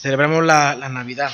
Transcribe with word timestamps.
celebramos 0.00 0.44
la, 0.44 0.74
la 0.74 0.88
Navidad. 0.88 1.30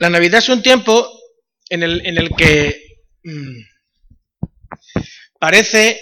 La 0.00 0.10
Navidad 0.10 0.38
es 0.38 0.48
un 0.48 0.62
tiempo 0.62 1.08
en 1.68 1.82
el, 1.82 2.06
en 2.06 2.18
el 2.18 2.30
que 2.36 2.80
mm, 3.24 3.56
parece 5.40 6.00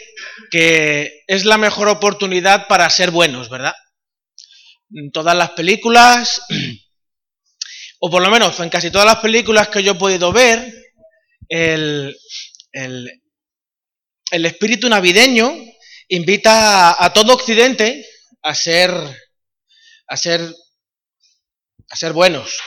que 0.53 1.25
es 1.27 1.47
la 1.47 1.57
mejor 1.57 1.89
oportunidad 1.89 2.69
para 2.69 2.91
ser 2.91 3.11
buenos, 3.11 3.49
¿verdad? 3.49 3.73
En 4.95 5.11
todas 5.11 5.35
las 5.35 5.53
películas, 5.53 6.43
o 8.01 8.11
por 8.11 8.21
lo 8.21 8.31
menos 8.31 8.61
en 8.61 8.69
casi 8.69 8.91
todas 8.91 9.07
las 9.07 9.21
películas 9.21 9.69
que 9.69 9.83
yo 9.83 9.93
he 9.93 9.95
podido 9.95 10.31
ver, 10.31 10.71
el, 11.49 12.15
el, 12.71 13.23
el 14.31 14.45
espíritu 14.45 14.91
navideño 14.91 15.55
invita 16.09 17.03
a, 17.03 17.13
todo 17.15 17.33
Occidente 17.33 18.07
a 18.43 18.55
ser, 18.55 18.91
a 20.09 20.17
ser, 20.19 20.55
a 21.89 21.97
ser 21.97 22.13
buenos. 22.13 22.59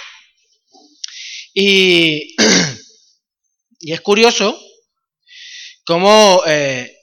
Y, 1.54 2.36
y 3.80 3.94
es 3.94 4.02
curioso 4.02 4.60
cómo 5.86 6.42
eh, 6.48 6.95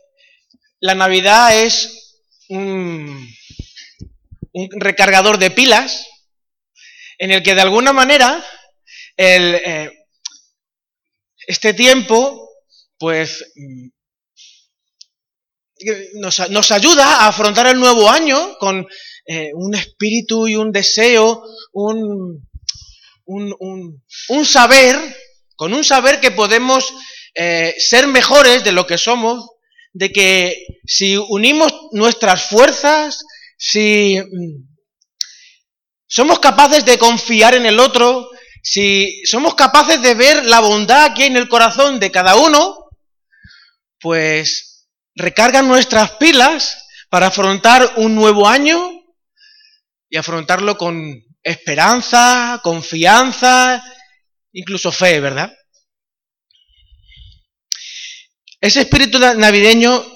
la 0.82 0.96
Navidad 0.96 1.56
es 1.62 2.18
un, 2.48 3.28
recargador 4.73 5.38
de 5.38 5.51
pilas 5.51 6.07
en 7.18 7.30
el 7.30 7.43
que 7.43 7.54
de 7.54 7.60
alguna 7.60 7.93
manera 7.93 8.45
eh, 9.16 9.90
este 11.46 11.73
tiempo 11.73 12.51
pues 12.98 13.52
nos, 16.15 16.51
nos, 16.51 16.73
ayuda 16.73 17.23
a 17.23 17.29
afrontar 17.29 17.68
el 17.68 17.79
nuevo 17.79 18.10
año 18.10 18.59
con 18.59 18.87
eh, 19.26 19.51
un 19.54 19.74
espíritu 19.76 20.48
y 20.48 20.57
un 20.57 20.73
deseo, 20.73 21.45
un, 21.73 22.45
un 23.24 24.45
saber, 24.45 24.96
con 25.54 25.74
un 25.74 25.85
saber 25.85 26.20
que 26.20 26.32
podemos 26.32 26.92
eh, 27.35 27.74
ser 27.79 28.09
mejores 28.09 28.64
de 28.64 28.73
lo 28.73 28.87
que 28.87 28.98
somos, 28.98 29.48
de 29.93 30.10
que 30.10 30.66
si 30.87 31.16
unimos 31.16 31.73
nuestras 31.93 32.48
fuerzas, 32.48 33.24
si 33.57 34.18
mm, 34.21 34.73
somos 36.07 36.38
capaces 36.38 36.85
de 36.85 36.98
confiar 36.98 37.54
en 37.54 37.66
el 37.66 37.79
otro, 37.79 38.29
si 38.63 39.23
somos 39.24 39.54
capaces 39.54 40.01
de 40.02 40.15
ver 40.15 40.46
la 40.46 40.60
bondad 40.60 41.15
que 41.15 41.23
hay 41.23 41.29
en 41.29 41.37
el 41.37 41.48
corazón 41.48 41.98
de 42.01 42.10
cada 42.10 42.37
uno, 42.37 42.88
pues 44.01 44.88
recargan 45.15 45.68
nuestras 45.68 46.13
pilas 46.13 46.87
para 47.10 47.26
afrontar 47.26 47.95
un 47.96 48.15
nuevo 48.15 48.48
año 48.48 48.90
y 50.09 50.16
afrontarlo 50.16 50.76
con 50.76 51.23
esperanza, 51.43 52.60
confianza, 52.63 53.82
incluso 54.52 54.93
fe, 54.93 55.20
¿verdad? 55.20 55.52
Ese 58.63 58.82
espíritu 58.82 59.18
navideño 59.18 60.07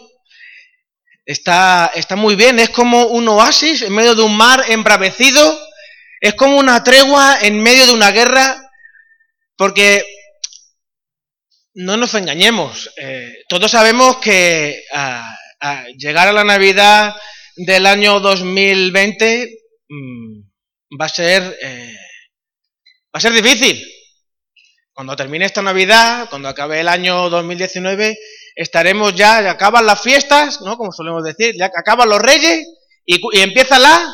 está, 1.25 1.91
está 1.97 2.15
muy 2.15 2.37
bien, 2.37 2.61
es 2.61 2.71
como 2.71 3.07
un 3.07 3.27
oasis 3.27 3.83
en 3.83 3.93
medio 3.93 4.15
de 4.15 4.23
un 4.23 4.37
mar 4.37 4.63
embravecido, 4.69 5.61
es 6.21 6.35
como 6.35 6.57
una 6.57 6.85
tregua 6.85 7.39
en 7.43 7.61
medio 7.61 7.87
de 7.87 7.93
una 7.93 8.13
guerra, 8.13 8.71
porque 9.57 10.07
no 11.75 11.97
nos 11.97 12.15
engañemos, 12.15 12.89
eh, 12.97 13.35
todos 13.49 13.73
sabemos 13.73 14.19
que 14.19 14.81
llegar 15.99 16.29
a 16.29 16.33
la 16.33 16.45
Navidad 16.45 17.17
del 17.57 17.85
año 17.85 18.21
2020 18.21 19.51
mmm, 19.89 20.41
va 21.01 21.07
a 21.07 21.09
ser 21.09 21.59
eh, 21.61 21.97
va 23.13 23.19
a 23.19 23.21
ser 23.21 23.33
difícil. 23.33 23.85
Cuando 24.97 25.15
termine 25.15 25.45
esta 25.45 25.61
Navidad, 25.61 26.27
cuando 26.31 26.49
acabe 26.49 26.81
el 26.81 26.89
año 26.89 27.29
2019, 27.29 28.17
estaremos 28.57 29.15
ya, 29.15 29.43
ya 29.43 29.53
acaban 29.53 29.87
las 29.87 30.01
fiestas, 30.01 30.61
¿no? 30.63 30.77
Como 30.77 30.91
solemos 30.91 31.23
decir, 31.23 31.55
ya 31.57 31.67
acaban 31.67 32.09
los 32.09 32.21
reyes 32.21 32.67
y, 33.05 33.21
empieza 33.41 33.79
la 33.79 34.13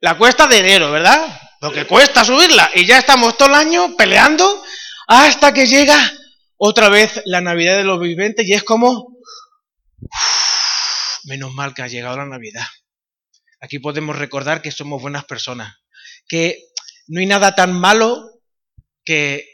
la 0.00 0.18
cuesta 0.18 0.48
de 0.48 0.58
enero, 0.58 0.90
¿verdad? 0.90 1.40
Lo 1.60 1.72
que 1.72 1.86
cuesta 1.86 2.24
subirla 2.24 2.70
y 2.74 2.84
ya 2.84 2.98
estamos 2.98 3.36
todo 3.38 3.48
el 3.50 3.54
año 3.54 3.96
peleando 3.96 4.62
hasta 5.06 5.54
que 5.54 5.66
llega 5.66 5.96
otra 6.56 6.88
vez 6.88 7.22
la 7.24 7.40
Navidad 7.40 7.76
de 7.76 7.84
los 7.84 8.00
vivientes 8.00 8.46
y 8.46 8.52
es 8.52 8.64
como 8.64 9.16
menos 11.24 11.52
mal 11.54 11.72
que 11.72 11.82
ha 11.82 11.86
llegado 11.86 12.16
la 12.16 12.26
Navidad. 12.26 12.66
Aquí 13.60 13.78
podemos 13.78 14.18
recordar 14.18 14.60
que 14.60 14.72
somos 14.72 15.00
buenas 15.00 15.24
personas, 15.24 15.76
que 16.26 16.58
no 17.06 17.20
hay 17.20 17.26
nada 17.26 17.54
tan 17.54 17.72
malo 17.72 18.28
que 19.04 19.51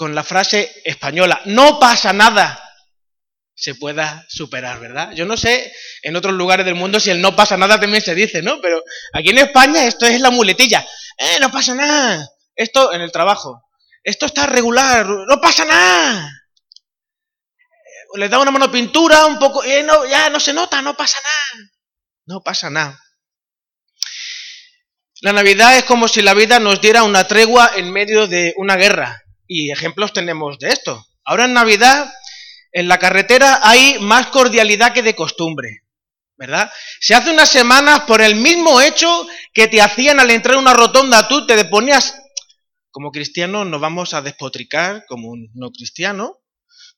con 0.00 0.14
la 0.14 0.24
frase 0.24 0.80
española, 0.86 1.42
no 1.44 1.78
pasa 1.78 2.14
nada, 2.14 2.58
se 3.54 3.74
pueda 3.74 4.24
superar, 4.30 4.80
¿verdad? 4.80 5.12
Yo 5.12 5.26
no 5.26 5.36
sé 5.36 5.70
en 6.00 6.16
otros 6.16 6.32
lugares 6.32 6.64
del 6.64 6.74
mundo 6.74 6.98
si 6.98 7.10
el 7.10 7.20
no 7.20 7.36
pasa 7.36 7.58
nada 7.58 7.78
también 7.78 8.02
se 8.02 8.14
dice, 8.14 8.40
¿no? 8.40 8.62
Pero 8.62 8.82
aquí 9.12 9.28
en 9.28 9.36
España 9.36 9.84
esto 9.84 10.06
es 10.06 10.18
la 10.22 10.30
muletilla. 10.30 10.88
Eh, 11.18 11.36
no 11.38 11.50
pasa 11.50 11.74
nada. 11.74 12.26
Esto 12.56 12.94
en 12.94 13.02
el 13.02 13.12
trabajo. 13.12 13.62
Esto 14.02 14.24
está 14.24 14.46
regular, 14.46 15.04
no 15.04 15.38
pasa 15.38 15.66
nada. 15.66 16.32
Le 18.14 18.30
da 18.30 18.38
una 18.38 18.52
mano 18.52 18.72
pintura, 18.72 19.26
un 19.26 19.38
poco, 19.38 19.62
eh, 19.64 19.82
no, 19.82 20.06
ya 20.06 20.30
no 20.30 20.40
se 20.40 20.54
nota, 20.54 20.80
no 20.80 20.96
pasa 20.96 21.18
nada. 21.22 21.70
No 22.24 22.40
pasa 22.42 22.70
nada. 22.70 22.98
La 25.20 25.34
Navidad 25.34 25.76
es 25.76 25.84
como 25.84 26.08
si 26.08 26.22
la 26.22 26.32
vida 26.32 26.58
nos 26.58 26.80
diera 26.80 27.02
una 27.02 27.28
tregua 27.28 27.72
en 27.76 27.92
medio 27.92 28.26
de 28.26 28.54
una 28.56 28.76
guerra. 28.76 29.26
Y 29.52 29.72
ejemplos 29.72 30.12
tenemos 30.12 30.60
de 30.60 30.68
esto. 30.68 31.04
Ahora 31.24 31.46
en 31.46 31.54
Navidad, 31.54 32.08
en 32.70 32.86
la 32.86 33.00
carretera 33.00 33.58
hay 33.64 33.98
más 33.98 34.28
cordialidad 34.28 34.94
que 34.94 35.02
de 35.02 35.16
costumbre. 35.16 35.82
¿Verdad? 36.36 36.70
Se 37.00 37.16
hace 37.16 37.32
unas 37.32 37.48
semanas 37.50 38.02
por 38.06 38.22
el 38.22 38.36
mismo 38.36 38.80
hecho 38.80 39.26
que 39.52 39.66
te 39.66 39.82
hacían 39.82 40.20
al 40.20 40.30
entrar 40.30 40.54
en 40.54 40.60
una 40.60 40.72
rotonda, 40.72 41.26
tú 41.26 41.46
te 41.46 41.64
ponías, 41.64 42.14
como 42.92 43.10
cristiano 43.10 43.64
no 43.64 43.80
vamos 43.80 44.14
a 44.14 44.22
despotricar 44.22 45.04
como 45.06 45.28
un 45.28 45.50
no 45.54 45.72
cristiano, 45.72 46.38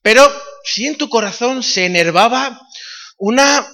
pero 0.03 0.31
si 0.63 0.85
en 0.85 0.95
tu 0.95 1.09
corazón 1.09 1.63
se 1.63 1.87
enervaba 1.87 2.61
una 3.17 3.67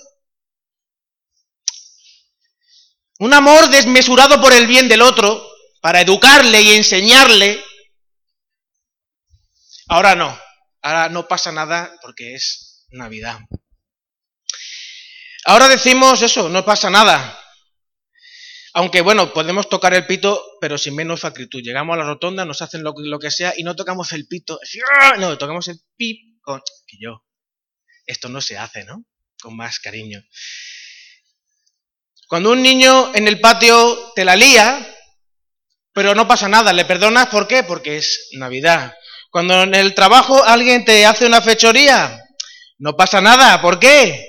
Un 3.21 3.33
amor 3.33 3.69
desmesurado 3.69 4.39
por 4.39 4.53
el 4.53 4.65
bien 4.65 4.87
del 4.87 5.01
otro, 5.01 5.45
para 5.81 5.99
educarle 5.99 6.61
y 6.61 6.71
enseñarle. 6.71 7.61
Ahora 9.89 10.15
no, 10.15 10.39
ahora 10.83 11.09
no 11.09 11.27
pasa 11.27 11.51
nada 11.51 11.91
porque 12.03 12.35
es 12.35 12.85
Navidad. 12.91 13.39
Ahora 15.45 15.67
decimos 15.67 16.21
eso, 16.21 16.47
no 16.47 16.63
pasa 16.63 16.91
nada. 16.91 17.39
Aunque 18.73 19.01
bueno, 19.01 19.33
podemos 19.33 19.67
tocar 19.67 19.95
el 19.95 20.05
pito, 20.05 20.39
pero 20.61 20.77
sin 20.77 20.95
menos 20.95 21.25
acritud. 21.25 21.63
Llegamos 21.63 21.95
a 21.95 21.97
la 21.97 22.05
rotonda, 22.05 22.45
nos 22.45 22.61
hacen 22.61 22.83
lo, 22.83 22.93
lo 22.95 23.17
que 23.17 23.31
sea 23.31 23.53
y 23.57 23.63
no 23.63 23.75
tocamos 23.75 24.11
el 24.13 24.27
pito. 24.27 24.59
No, 25.17 25.37
tocamos 25.39 25.67
el 25.69 25.79
pip 25.97 26.39
con... 26.41 26.61
Que 26.85 26.97
yo. 26.99 27.25
Esto 28.05 28.29
no 28.29 28.41
se 28.41 28.59
hace, 28.59 28.83
¿no? 28.83 29.05
Con 29.41 29.57
más 29.57 29.79
cariño. 29.79 30.23
Cuando 32.27 32.51
un 32.51 32.61
niño 32.61 33.15
en 33.15 33.27
el 33.27 33.39
patio 33.39 34.13
te 34.13 34.23
la 34.23 34.35
lía, 34.35 34.95
pero 35.93 36.13
no 36.13 36.27
pasa 36.27 36.47
nada, 36.47 36.73
le 36.73 36.85
perdonas, 36.85 37.29
¿por 37.29 37.47
qué? 37.47 37.63
Porque 37.63 37.97
es 37.97 38.29
Navidad. 38.33 38.95
Cuando 39.29 39.63
en 39.63 39.75
el 39.75 39.93
trabajo 39.93 40.43
alguien 40.43 40.85
te 40.85 41.05
hace 41.05 41.25
una 41.25 41.41
fechoría, 41.41 42.23
no 42.79 42.95
pasa 42.95 43.21
nada, 43.21 43.61
¿por 43.61 43.79
qué? 43.79 44.27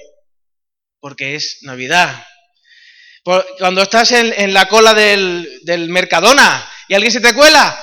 Porque 0.99 1.37
es 1.37 1.59
Navidad. 1.63 2.27
Cuando 3.23 3.83
estás 3.83 4.13
en, 4.13 4.53
la 4.53 4.67
cola 4.69 4.95
del 4.95 5.89
Mercadona 5.89 6.71
y 6.89 6.95
alguien 6.95 7.13
se 7.13 7.21
te 7.21 7.35
cuela, 7.35 7.83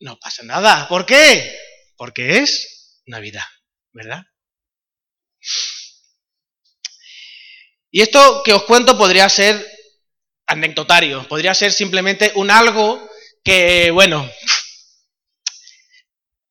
no 0.00 0.18
pasa 0.18 0.42
nada, 0.42 0.88
¿por 0.88 1.06
qué? 1.06 1.56
Porque 1.96 2.38
es 2.38 3.00
Navidad, 3.06 3.44
¿verdad? 3.92 4.22
Y 7.90 8.02
esto 8.02 8.42
que 8.44 8.52
os 8.52 8.64
cuento 8.64 8.96
podría 8.96 9.28
ser 9.28 9.66
anecdotario, 10.46 11.26
podría 11.28 11.54
ser 11.54 11.72
simplemente 11.72 12.32
un 12.34 12.50
algo 12.50 13.08
que, 13.44 13.90
bueno, 13.90 14.30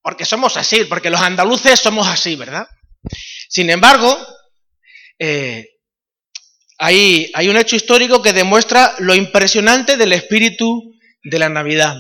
porque 0.01 0.25
somos 0.25 0.57
así, 0.57 0.85
porque 0.85 1.09
los 1.09 1.21
andaluces 1.21 1.79
somos 1.79 2.07
así, 2.07 2.35
¿verdad? 2.35 2.67
Sin 3.49 3.69
embargo, 3.69 4.17
eh, 5.17 5.65
hay, 6.77 7.31
hay 7.33 7.49
un 7.49 7.57
hecho 7.57 7.75
histórico 7.75 8.21
que 8.21 8.33
demuestra 8.33 8.95
lo 8.99 9.15
impresionante 9.15 9.97
del 9.97 10.13
espíritu 10.13 10.93
de 11.23 11.39
la 11.39 11.49
Navidad. 11.49 11.97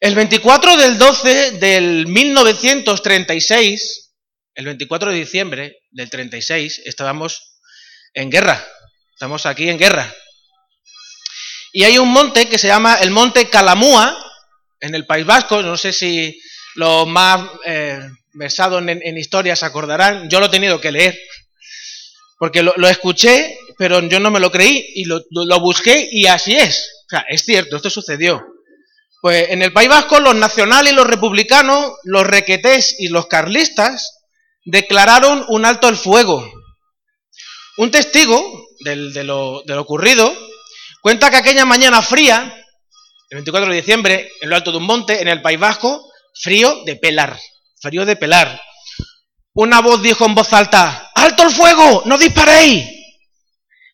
El 0.00 0.14
24 0.14 0.76
del 0.76 0.98
12 0.98 1.52
del 1.52 2.06
1936, 2.06 4.12
el 4.54 4.66
24 4.66 5.10
de 5.10 5.18
diciembre 5.18 5.78
del 5.90 6.10
36, 6.10 6.82
estábamos 6.84 7.58
en 8.12 8.30
guerra. 8.30 8.66
Estamos 9.12 9.46
aquí 9.46 9.70
en 9.70 9.78
guerra. 9.78 10.12
Y 11.72 11.84
hay 11.84 11.98
un 11.98 12.08
monte 12.08 12.48
que 12.48 12.58
se 12.58 12.68
llama 12.68 12.96
el 12.96 13.10
Monte 13.10 13.48
Calamúa, 13.48 14.26
en 14.80 14.94
el 14.94 15.06
País 15.06 15.26
Vasco. 15.26 15.62
No 15.62 15.76
sé 15.76 15.92
si 15.92 16.38
los 16.76 17.06
más 17.06 17.48
eh, 17.64 18.00
versados 18.32 18.82
en, 18.86 19.18
historia 19.18 19.56
se 19.56 19.66
acordarán. 19.66 20.28
Yo 20.30 20.40
lo 20.40 20.46
he 20.46 20.50
tenido 20.50 20.80
que 20.80 20.92
leer. 20.92 21.18
Porque 22.38 22.62
lo, 22.62 22.88
escuché, 22.88 23.58
pero 23.78 24.00
yo 24.02 24.20
no 24.20 24.30
me 24.30 24.40
lo 24.40 24.50
creí 24.50 24.92
y 24.94 25.04
lo, 25.06 25.22
lo 25.30 25.60
busqué 25.60 26.08
y 26.10 26.26
así 26.26 26.54
es. 26.54 27.04
O 27.06 27.08
sea, 27.08 27.24
es 27.28 27.44
cierto, 27.44 27.76
esto 27.76 27.88
sucedió. 27.88 28.44
Pues 29.22 29.50
en 29.50 29.62
el 29.62 29.72
País 29.72 29.88
Vasco 29.88 30.20
los 30.20 30.34
nacionales 30.34 30.92
y 30.92 30.96
los 30.96 31.06
republicanos, 31.06 31.94
los 32.04 32.26
requetés 32.26 32.94
y 32.98 33.08
los 33.08 33.26
carlistas 33.26 34.20
declararon 34.64 35.44
un 35.48 35.64
alto 35.64 35.88
el 35.88 35.96
fuego. 35.96 36.48
Un 37.78 37.90
testigo 37.90 38.66
de, 38.80 39.24
lo, 39.24 39.62
ocurrido 39.78 40.32
cuenta 41.00 41.30
que 41.30 41.36
aquella 41.36 41.64
mañana 41.64 42.02
fría, 42.02 42.52
el 43.30 43.36
24 43.36 43.70
de 43.70 43.76
diciembre, 43.76 44.30
en 44.40 44.50
lo 44.50 44.56
alto 44.56 44.72
de 44.72 44.78
un 44.78 44.84
monte, 44.84 45.20
en 45.20 45.28
el 45.28 45.42
País 45.42 45.58
Vasco, 45.58 46.05
frío 46.40 46.84
de 46.84 46.96
pelar, 46.96 47.38
frío 47.80 48.04
de 48.04 48.16
pelar. 48.16 48.60
Una 49.54 49.80
voz 49.80 50.02
dijo 50.02 50.26
en 50.26 50.34
voz 50.34 50.52
alta, 50.52 51.10
¡Alto 51.14 51.44
el 51.44 51.50
fuego! 51.50 52.02
¡No 52.06 52.18
disparéis! 52.18 52.84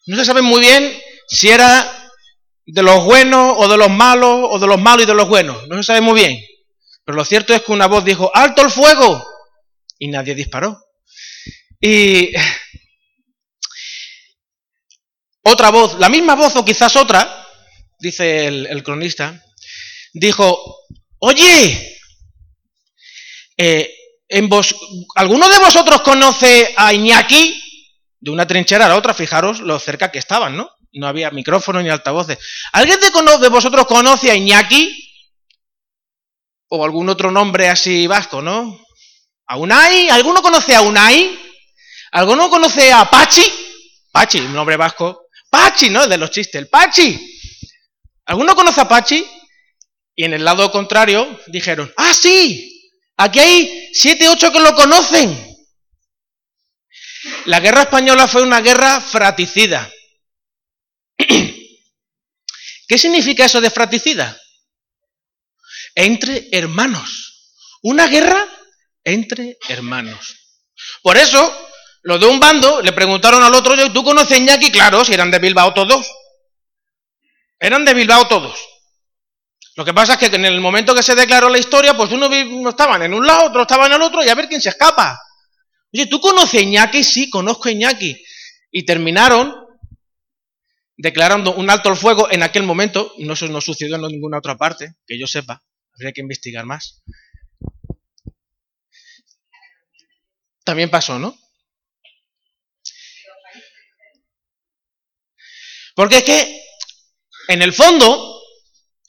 No 0.07 0.17
se 0.17 0.25
sabe 0.25 0.43
muy 0.43 0.61
bien 0.61 0.93
si 1.29 1.51
era 1.51 2.11
de 2.67 2.83
los 2.83 3.05
buenos 3.05 3.55
o 3.57 3.69
de 3.69 3.77
los 3.77 3.91
malos 3.91 4.49
o 4.51 4.59
de 4.59 4.67
los 4.67 4.81
malos 4.81 5.05
y 5.05 5.07
de 5.07 5.15
los 5.15 5.29
buenos. 5.29 5.69
No 5.69 5.77
se 5.77 5.85
sabe 5.85 6.01
muy 6.01 6.15
bien. 6.15 6.41
Pero 7.05 7.17
lo 7.17 7.25
cierto 7.25 7.55
es 7.55 7.63
que 7.63 7.73
una 7.73 7.87
voz 7.87 8.05
dijo, 8.05 8.31
¡alto 8.35 8.63
el 8.63 8.71
fuego! 8.71 9.25
Y 9.99 10.09
nadie 10.09 10.35
disparó. 10.35 10.85
Y 11.81 12.33
otra 15.43 15.71
voz, 15.71 15.99
la 15.99 16.09
misma 16.09 16.35
voz 16.35 16.57
o 16.57 16.65
quizás 16.65 16.97
otra, 16.97 17.47
dice 17.99 18.47
el, 18.47 18.83
cronista, 18.83 19.45
dijo, 20.13 20.79
oye, 21.19 21.92
eh, 23.63 23.95
en 24.29 24.49
vos, 24.49 24.75
¿alguno 25.15 25.49
de 25.49 25.59
vosotros 25.59 26.01
conoce 26.03 26.75
a 26.77 26.93
Iñaki? 26.93 27.61
De 28.19 28.31
una 28.31 28.47
trinchera 28.47 28.87
a 28.87 28.89
la 28.89 28.97
otra, 28.97 29.15
fijaros 29.15 29.61
lo 29.61 29.79
cerca 29.79 30.11
que 30.11 30.19
estaban, 30.19 30.57
¿no? 30.57 30.71
no 30.95 31.07
había 31.07 31.31
micrófono 31.31 31.83
ni 31.83 31.89
altavoces. 31.89 32.39
¿Alguien 32.73 32.99
de, 33.01 33.49
vosotros 33.49 33.87
conoce 33.87 34.31
a 34.31 34.35
Iñaki? 34.35 34.99
O 36.69 36.85
algún 36.85 37.09
otro 37.09 37.31
nombre 37.31 37.69
así 37.69 38.07
vasco, 38.07 38.41
¿no? 38.41 38.81
¿A 39.47 39.57
Unai? 39.57 40.09
¿Alguno 40.09 40.43
conoce 40.43 40.75
a 40.75 40.83
Unai? 40.83 41.39
¿Alguno 42.13 42.49
conoce 42.51 42.93
a 42.93 43.09
Pachi? 43.09 43.45
Pachi, 44.11 44.41
un 44.41 44.55
nombre 44.55 44.77
vasco. 44.77 45.27
Pachi, 45.51 45.91
¿no? 45.91 46.07
De 46.07 46.17
los 46.17 46.31
chistes, 46.31 46.57
el 46.57 46.69
Pachi. 46.69 47.41
¿Alguno 48.27 48.55
conoce 48.55 48.81
a 48.81 48.89
Pachi? 48.89 49.27
Y 50.15 50.25
en 50.25 50.35
el 50.35 50.45
lado 50.45 50.71
contrario 50.71 51.41
dijeron, 51.47 51.93
ah, 51.97 52.13
sí, 52.15 52.72
aquí 53.23 53.41
hay 53.41 53.91
siete, 53.93 54.29
ocho 54.29 54.53
que 54.53 54.61
lo 54.61 54.75
conocen. 54.75 55.53
La 57.47 57.61
guerra 57.61 57.83
española 57.83 58.27
fue 58.27 58.43
una 58.43 58.61
guerra 58.61 59.01
fraticida. 59.01 59.91
¿Qué 62.89 62.99
significa 62.99 63.45
eso 63.45 63.61
de 63.61 63.71
fratricida? 63.71 64.39
Entre 65.95 66.49
hermanos. 66.53 67.59
Una 67.83 68.07
guerra 68.07 68.47
entre 69.05 69.59
hermanos. 69.69 70.37
Por 71.03 71.17
eso, 71.17 71.71
los 72.03 72.21
de 72.21 72.27
un 72.27 72.41
bando 72.41 72.83
le 72.83 72.93
preguntaron 72.93 73.43
al 73.43 73.55
otro, 73.55 73.75
¿tú 73.93 74.05
conoces 74.05 74.33
a 74.33 74.37
Iñaki? 74.37 74.71
Claro, 74.71 75.05
si 75.05 75.15
eran 75.15 75.31
de 75.31 75.39
Bilbao 75.39 75.75
todos. 75.75 76.11
Eran 77.59 77.85
de 77.85 77.95
Bilbao 77.95 78.27
todos. 78.27 78.72
Lo 79.75 79.85
que 79.85 79.95
pasa 79.95 80.15
es 80.15 80.19
que 80.19 80.37
en 80.37 80.45
el 80.45 80.61
momento 80.61 80.95
que 80.95 81.03
se 81.03 81.15
declaró 81.15 81.49
la 81.49 81.59
historia, 81.59 81.97
pues 81.97 82.13
uno 82.13 82.29
estaban 82.69 83.03
en 83.03 83.15
un 83.15 83.27
lado, 83.27 83.47
otro 83.47 83.63
estaba 83.63 83.87
en 83.87 83.93
el 83.95 84.03
otro, 84.03 84.23
y 84.23 84.29
a 84.29 84.35
ver 84.35 84.49
quién 84.49 84.61
se 84.61 84.69
escapa. 84.69 85.19
Oye, 85.95 86.07
¿tú 86.07 86.21
conoces 86.21 86.61
a 86.61 86.63
Iñaki? 86.63 87.03
Sí, 87.03 87.31
conozco 87.31 87.69
a 87.69 87.73
Iñaki. 87.73 88.23
Y 88.71 88.85
terminaron 88.85 89.55
declarando 90.97 91.55
un 91.55 91.71
alto 91.71 91.89
al 91.89 91.97
fuego 91.97 92.31
en 92.31 92.43
aquel 92.43 92.65
momento, 92.65 93.15
no 93.19 93.33
eso 93.33 93.49
no 93.49 93.61
sucedió 93.61 93.97
en 93.97 94.03
ninguna 94.03 94.39
otra 94.39 94.57
parte, 94.57 94.97
que 95.07 95.19
yo 95.19 95.27
sepa, 95.27 95.63
habría 95.95 96.13
que 96.13 96.21
investigar 96.21 96.67
más. 96.67 97.03
También 100.65 100.91
pasó, 100.91 101.19
¿no? 101.19 101.37
Porque 105.95 106.19
es 106.19 106.25
que, 106.25 106.63
en 107.49 107.63
el 107.63 107.73
fondo, 107.73 108.42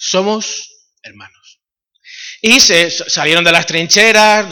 somos 0.03 0.89
hermanos. 1.01 1.61
Y 2.41 2.59
se 2.59 2.91
salieron 2.91 3.43
de 3.43 3.51
las 3.53 3.65
trincheras, 3.65 4.47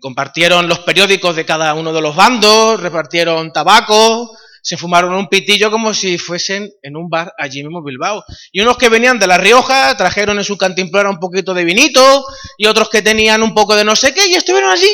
compartieron 0.00 0.68
los 0.68 0.80
periódicos 0.80 1.34
de 1.34 1.44
cada 1.44 1.74
uno 1.74 1.92
de 1.92 2.00
los 2.00 2.14
bandos, 2.14 2.80
repartieron 2.80 3.52
tabaco, 3.52 4.36
se 4.62 4.76
fumaron 4.76 5.14
un 5.14 5.28
pitillo 5.28 5.70
como 5.72 5.92
si 5.92 6.18
fuesen 6.18 6.70
en 6.82 6.96
un 6.96 7.08
bar 7.08 7.32
allí 7.36 7.62
mismo 7.64 7.82
Bilbao. 7.82 8.24
Y 8.52 8.60
unos 8.60 8.78
que 8.78 8.88
venían 8.88 9.18
de 9.18 9.26
La 9.26 9.38
Rioja 9.38 9.96
trajeron 9.96 10.38
en 10.38 10.44
su 10.44 10.56
cantimplora 10.56 11.10
un 11.10 11.18
poquito 11.18 11.52
de 11.52 11.64
vinito 11.64 12.24
y 12.56 12.66
otros 12.66 12.88
que 12.88 13.02
tenían 13.02 13.42
un 13.42 13.54
poco 13.54 13.74
de 13.74 13.84
no 13.84 13.96
sé 13.96 14.14
qué 14.14 14.28
y 14.28 14.34
estuvieron 14.34 14.70
allí 14.70 14.88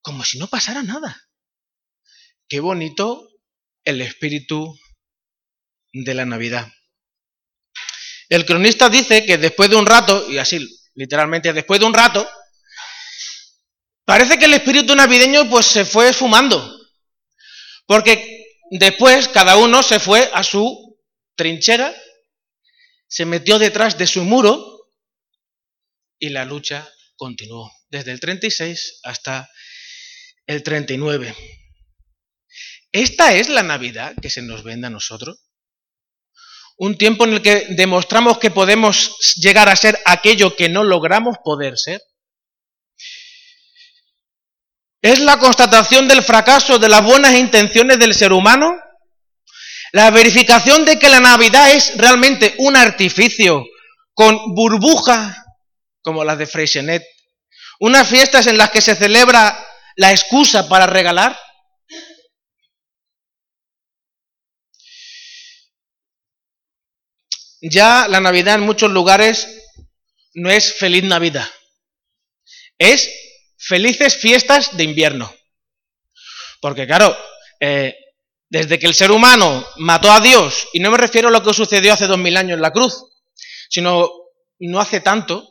como 0.00 0.24
si 0.24 0.38
no 0.38 0.48
pasara 0.48 0.82
nada. 0.82 1.28
Qué 2.48 2.58
bonito 2.58 3.28
el 3.84 4.00
espíritu 4.00 4.76
de 5.92 6.14
la 6.14 6.24
Navidad. 6.24 6.72
El 8.28 8.46
cronista 8.46 8.88
dice 8.88 9.26
que 9.26 9.38
después 9.38 9.68
de 9.68 9.76
un 9.76 9.86
rato, 9.86 10.30
y 10.30 10.38
así 10.38 10.66
literalmente 10.94 11.52
después 11.52 11.80
de 11.80 11.86
un 11.86 11.94
rato, 11.94 12.28
parece 14.04 14.38
que 14.38 14.46
el 14.46 14.54
espíritu 14.54 14.94
navideño 14.94 15.48
pues 15.48 15.66
se 15.66 15.84
fue 15.84 16.12
fumando. 16.12 16.78
Porque 17.86 18.46
después 18.70 19.28
cada 19.28 19.56
uno 19.56 19.82
se 19.82 20.00
fue 20.00 20.30
a 20.32 20.42
su 20.42 20.98
trinchera, 21.36 21.94
se 23.06 23.26
metió 23.26 23.58
detrás 23.58 23.98
de 23.98 24.06
su 24.06 24.24
muro 24.24 24.90
y 26.18 26.30
la 26.30 26.44
lucha 26.44 26.88
continuó 27.16 27.70
desde 27.90 28.12
el 28.12 28.20
36 28.20 29.00
hasta 29.02 29.50
el 30.46 30.62
39. 30.62 31.36
¿Esta 32.92 33.34
es 33.34 33.48
la 33.48 33.62
Navidad 33.62 34.14
que 34.20 34.30
se 34.30 34.42
nos 34.42 34.64
vende 34.64 34.86
a 34.86 34.90
nosotros? 34.90 35.51
Un 36.82 36.98
tiempo 36.98 37.22
en 37.22 37.34
el 37.34 37.42
que 37.42 37.66
demostramos 37.68 38.38
que 38.38 38.50
podemos 38.50 39.16
llegar 39.36 39.68
a 39.68 39.76
ser 39.76 40.00
aquello 40.04 40.56
que 40.56 40.68
no 40.68 40.82
logramos 40.82 41.36
poder 41.44 41.78
ser. 41.78 42.02
¿Es 45.00 45.20
la 45.20 45.38
constatación 45.38 46.08
del 46.08 46.24
fracaso 46.24 46.80
de 46.80 46.88
las 46.88 47.04
buenas 47.04 47.34
intenciones 47.34 48.00
del 48.00 48.14
ser 48.14 48.32
humano? 48.32 48.74
La 49.92 50.10
verificación 50.10 50.84
de 50.84 50.98
que 50.98 51.08
la 51.08 51.20
Navidad 51.20 51.70
es 51.70 51.96
realmente 51.98 52.56
un 52.58 52.74
artificio 52.74 53.64
con 54.12 54.52
burbuja 54.52 55.36
como 56.00 56.24
las 56.24 56.36
de 56.36 56.48
Freixenet. 56.48 57.04
Unas 57.78 58.08
fiestas 58.08 58.48
en 58.48 58.58
las 58.58 58.70
que 58.70 58.80
se 58.80 58.96
celebra 58.96 59.56
la 59.94 60.10
excusa 60.10 60.68
para 60.68 60.88
regalar. 60.88 61.38
Ya 67.62 68.08
la 68.08 68.20
Navidad 68.20 68.56
en 68.56 68.62
muchos 68.62 68.90
lugares 68.90 69.46
no 70.34 70.50
es 70.50 70.74
feliz 70.74 71.04
Navidad. 71.04 71.48
Es 72.76 73.08
felices 73.56 74.16
fiestas 74.16 74.76
de 74.76 74.82
invierno. 74.82 75.32
Porque 76.60 76.88
claro, 76.88 77.16
eh, 77.60 77.94
desde 78.50 78.80
que 78.80 78.86
el 78.88 78.94
ser 78.94 79.12
humano 79.12 79.64
mató 79.76 80.10
a 80.10 80.18
Dios, 80.18 80.66
y 80.72 80.80
no 80.80 80.90
me 80.90 80.98
refiero 80.98 81.28
a 81.28 81.30
lo 81.30 81.42
que 81.42 81.54
sucedió 81.54 81.92
hace 81.92 82.08
dos 82.08 82.18
mil 82.18 82.36
años 82.36 82.56
en 82.56 82.62
la 82.62 82.72
cruz, 82.72 83.04
sino 83.70 84.10
no 84.58 84.80
hace 84.80 85.00
tanto, 85.00 85.48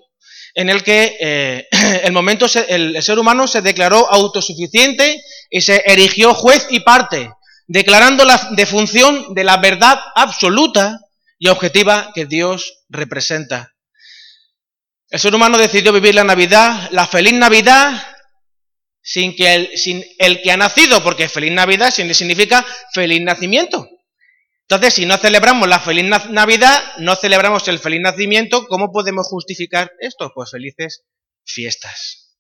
en 0.54 0.70
el 0.70 0.84
que 0.84 1.18
eh, 1.18 1.68
el 2.04 2.12
momento 2.12 2.46
el, 2.68 3.02
ser 3.02 3.20
humano 3.20 3.48
se 3.48 3.62
declaró 3.62 4.12
autosuficiente 4.12 5.24
y 5.50 5.62
se 5.62 5.82
erigió 5.86 6.34
juez 6.34 6.68
y 6.70 6.82
parte, 6.82 7.32
declarando 7.68 8.26
la 8.26 8.50
defunción 8.52 9.34
de 9.34 9.46
la 9.46 9.58
verdad 9.58 9.98
absoluta 10.16 11.00
y 11.42 11.48
objetiva 11.48 12.12
que 12.14 12.28
Dios 12.28 12.84
representa. 12.88 13.74
El 15.10 15.20
ser 15.20 15.34
humano 15.34 15.58
decidió 15.58 15.92
vivir 15.92 16.14
la 16.14 16.24
Navidad, 16.24 16.90
la 16.92 17.08
feliz 17.08 17.34
Navidad, 17.34 18.00
sin, 19.02 19.36
que 19.36 19.56
el, 19.56 19.76
sin 19.76 20.06
el 20.20 20.44
que 20.44 20.52
ha 20.52 20.58
nacido, 20.58 21.02
porque 21.02 21.28
feliz 21.30 21.52
Navidad 21.52 21.90
significa 21.90 22.64
feliz 22.94 23.22
nacimiento. 23.24 23.90
Entonces, 24.70 24.94
si 24.94 25.08
no 25.08 25.18
celebramos 25.18 25.68
la 25.68 25.80
feliz 25.80 26.06
Navidad, 26.30 26.80
no 27.00 27.16
celebramos 27.16 27.68
el 27.70 27.80
feliz 27.80 28.02
nacimiento, 28.02 28.68
¿cómo 28.68 28.92
podemos 28.92 29.26
justificar 29.28 29.92
esto? 30.00 30.32
Pues 30.36 30.52
felices 30.52 31.06
fiestas. 31.44 32.38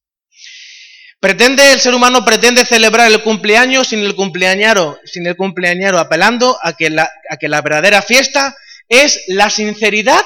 Pretende, 1.20 1.74
el 1.74 1.80
ser 1.80 1.96
humano 1.96 2.24
pretende 2.24 2.66
celebrar 2.66 3.12
el 3.12 3.24
cumpleaños 3.24 3.88
sin 3.88 4.02
el 4.02 4.16
cumpleañero, 4.16 5.00
sin 5.06 5.26
el 5.26 5.36
cumpleañero, 5.36 5.98
apelando 5.98 6.60
a 6.62 6.74
que 6.74 6.92
la, 6.92 7.10
a 7.32 7.38
que 7.38 7.50
la 7.50 7.64
verdadera 7.64 8.04
fiesta 8.04 8.56
es 8.92 9.24
la 9.28 9.50
sinceridad 9.50 10.24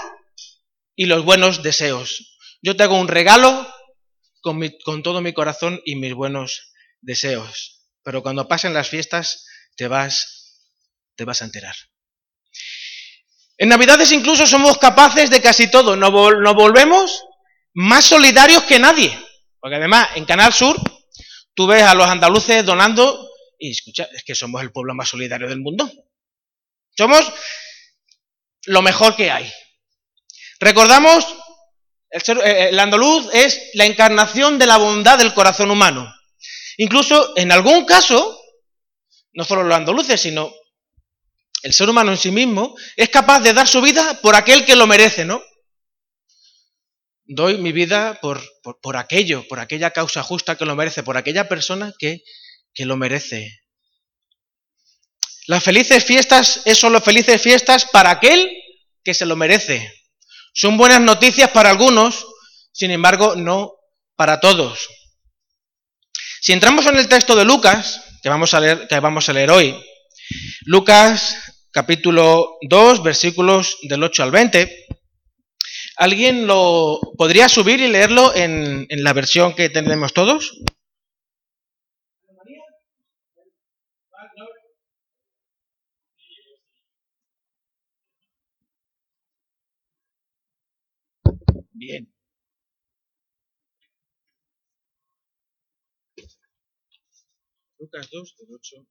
y 0.96 1.06
los 1.06 1.24
buenos 1.24 1.62
deseos. 1.62 2.40
Yo 2.64 2.76
te 2.76 2.82
hago 2.82 3.00
un 3.00 3.08
regalo 3.08 3.72
con, 4.42 5.04
todo 5.04 5.22
mi 5.22 5.34
corazón 5.34 5.80
y 5.86 5.96
mis 5.96 6.16
buenos 6.16 6.74
deseos. 7.00 7.86
Pero 8.04 8.24
cuando 8.24 8.48
pasen 8.48 8.74
las 8.74 8.90
fiestas, 8.90 9.46
te 9.76 9.88
vas, 9.88 10.64
te 11.16 11.26
vas 11.26 11.44
a 11.44 11.46
enterar. 11.46 11.76
En 13.60 13.70
Navidades 13.70 14.12
incluso 14.12 14.48
somos 14.48 14.80
capaces 14.80 15.30
de 15.30 15.42
casi 15.42 15.70
todo. 15.70 15.96
Nos, 15.96 16.12
volvemos 16.12 17.24
más 17.76 18.06
solidarios 18.06 18.64
que 18.64 18.80
nadie. 18.80 19.16
Porque 19.60 19.76
además, 19.76 20.10
en 20.16 20.26
Canal 20.26 20.52
Sur, 20.52 20.76
tú 21.54 21.68
ves 21.68 21.84
a 21.84 21.94
los 21.94 22.08
andaluces 22.08 22.66
donando 22.66 23.30
y 23.60 23.72
escucha, 23.72 24.08
es 24.12 24.24
que 24.24 24.34
somos 24.34 24.64
el 24.64 24.72
pueblo 24.72 24.96
más 24.96 25.10
solidario 25.10 25.48
del 25.48 25.62
mundo. 25.62 25.88
Somos 26.98 27.32
lo 28.66 28.82
mejor 28.82 29.16
que 29.16 29.32
hay. 29.32 29.52
Recordamos, 30.60 31.26
el, 32.10 32.38
eh, 32.40 32.70
el 32.70 32.80
andaluz 32.80 33.28
es 33.34 33.72
la 33.74 33.86
encarnación 33.86 34.58
de 34.58 34.68
la 34.68 34.78
bondad 34.78 35.18
del 35.18 35.34
corazón 35.34 35.72
humano. 35.72 36.14
Incluso, 36.78 37.34
en 37.38 37.52
algún 37.52 37.86
caso, 37.86 38.40
no 39.34 39.44
solo 39.44 39.64
los 39.64 39.78
andaluces, 39.78 40.20
sino 40.20 40.52
el 41.64 41.74
ser 41.74 41.90
humano 41.90 42.12
en 42.12 42.18
sí 42.18 42.32
mismo, 42.32 42.76
es 42.96 43.10
capaz 43.10 43.40
de 43.40 43.54
dar 43.54 43.68
su 43.68 43.82
vida 43.82 44.22
por 44.22 44.36
aquel 44.36 44.66
que 44.66 44.76
lo 44.76 44.88
merece, 44.88 45.26
¿no? 45.26 45.42
Doy 47.26 47.58
mi 47.58 47.72
vida 47.72 48.20
por, 48.22 48.40
por, 48.82 48.98
aquello, 48.98 49.48
por 49.48 49.60
aquella 49.60 49.90
causa 49.92 50.22
justa 50.22 50.58
que 50.58 50.66
lo 50.66 50.76
merece, 50.76 51.02
por 51.02 51.18
aquella 51.18 51.50
persona 51.50 51.92
que, 51.98 52.22
que 52.74 52.86
lo 52.86 52.98
merece. 52.98 53.65
Las 55.48 55.64
felices 55.64 56.04
fiestas 56.04 56.62
es 56.66 56.78
solo 56.78 57.02
felices 57.02 57.42
fiestas 57.42 57.86
para 57.86 58.12
aquel 58.12 58.52
que 59.04 59.14
se 59.14 59.26
lo 59.26 59.36
merece. 59.36 59.92
Son 60.54 60.78
buenas 60.78 61.02
noticias 61.02 61.52
para 61.52 61.70
algunos, 61.70 62.26
sin 62.72 62.92
embargo, 62.92 63.36
no 63.36 63.74
para 64.16 64.40
todos. 64.40 64.88
Si 66.42 66.54
entramos 66.54 66.86
en 66.88 66.98
el 66.98 67.08
texto 67.08 67.36
de 67.36 67.46
Lucas, 67.46 68.02
que 68.24 68.30
vamos 68.30 68.54
a 68.54 68.60
leer, 68.60 68.88
que 68.88 69.00
vamos 69.00 69.30
a 69.30 69.34
leer 69.34 69.52
hoy, 69.52 69.76
Lucas 70.66 71.38
capítulo 71.72 72.58
2, 72.62 73.04
versículos 73.04 73.78
del 73.84 74.04
8 74.04 74.24
al 74.24 74.32
20. 74.32 74.86
¿Alguien 75.98 76.48
lo 76.48 77.00
podría 77.18 77.50
subir 77.50 77.82
y 77.82 77.88
leerlo 77.88 78.34
en, 78.36 78.86
en 78.90 79.04
la 79.04 79.14
versión 79.14 79.54
que 79.54 79.70
tenemos 79.70 80.14
todos? 80.14 80.54
Bien. 91.76 92.08
Lucas 97.78 98.10
2, 98.12 98.36
del 98.38 98.48
8 98.56 98.88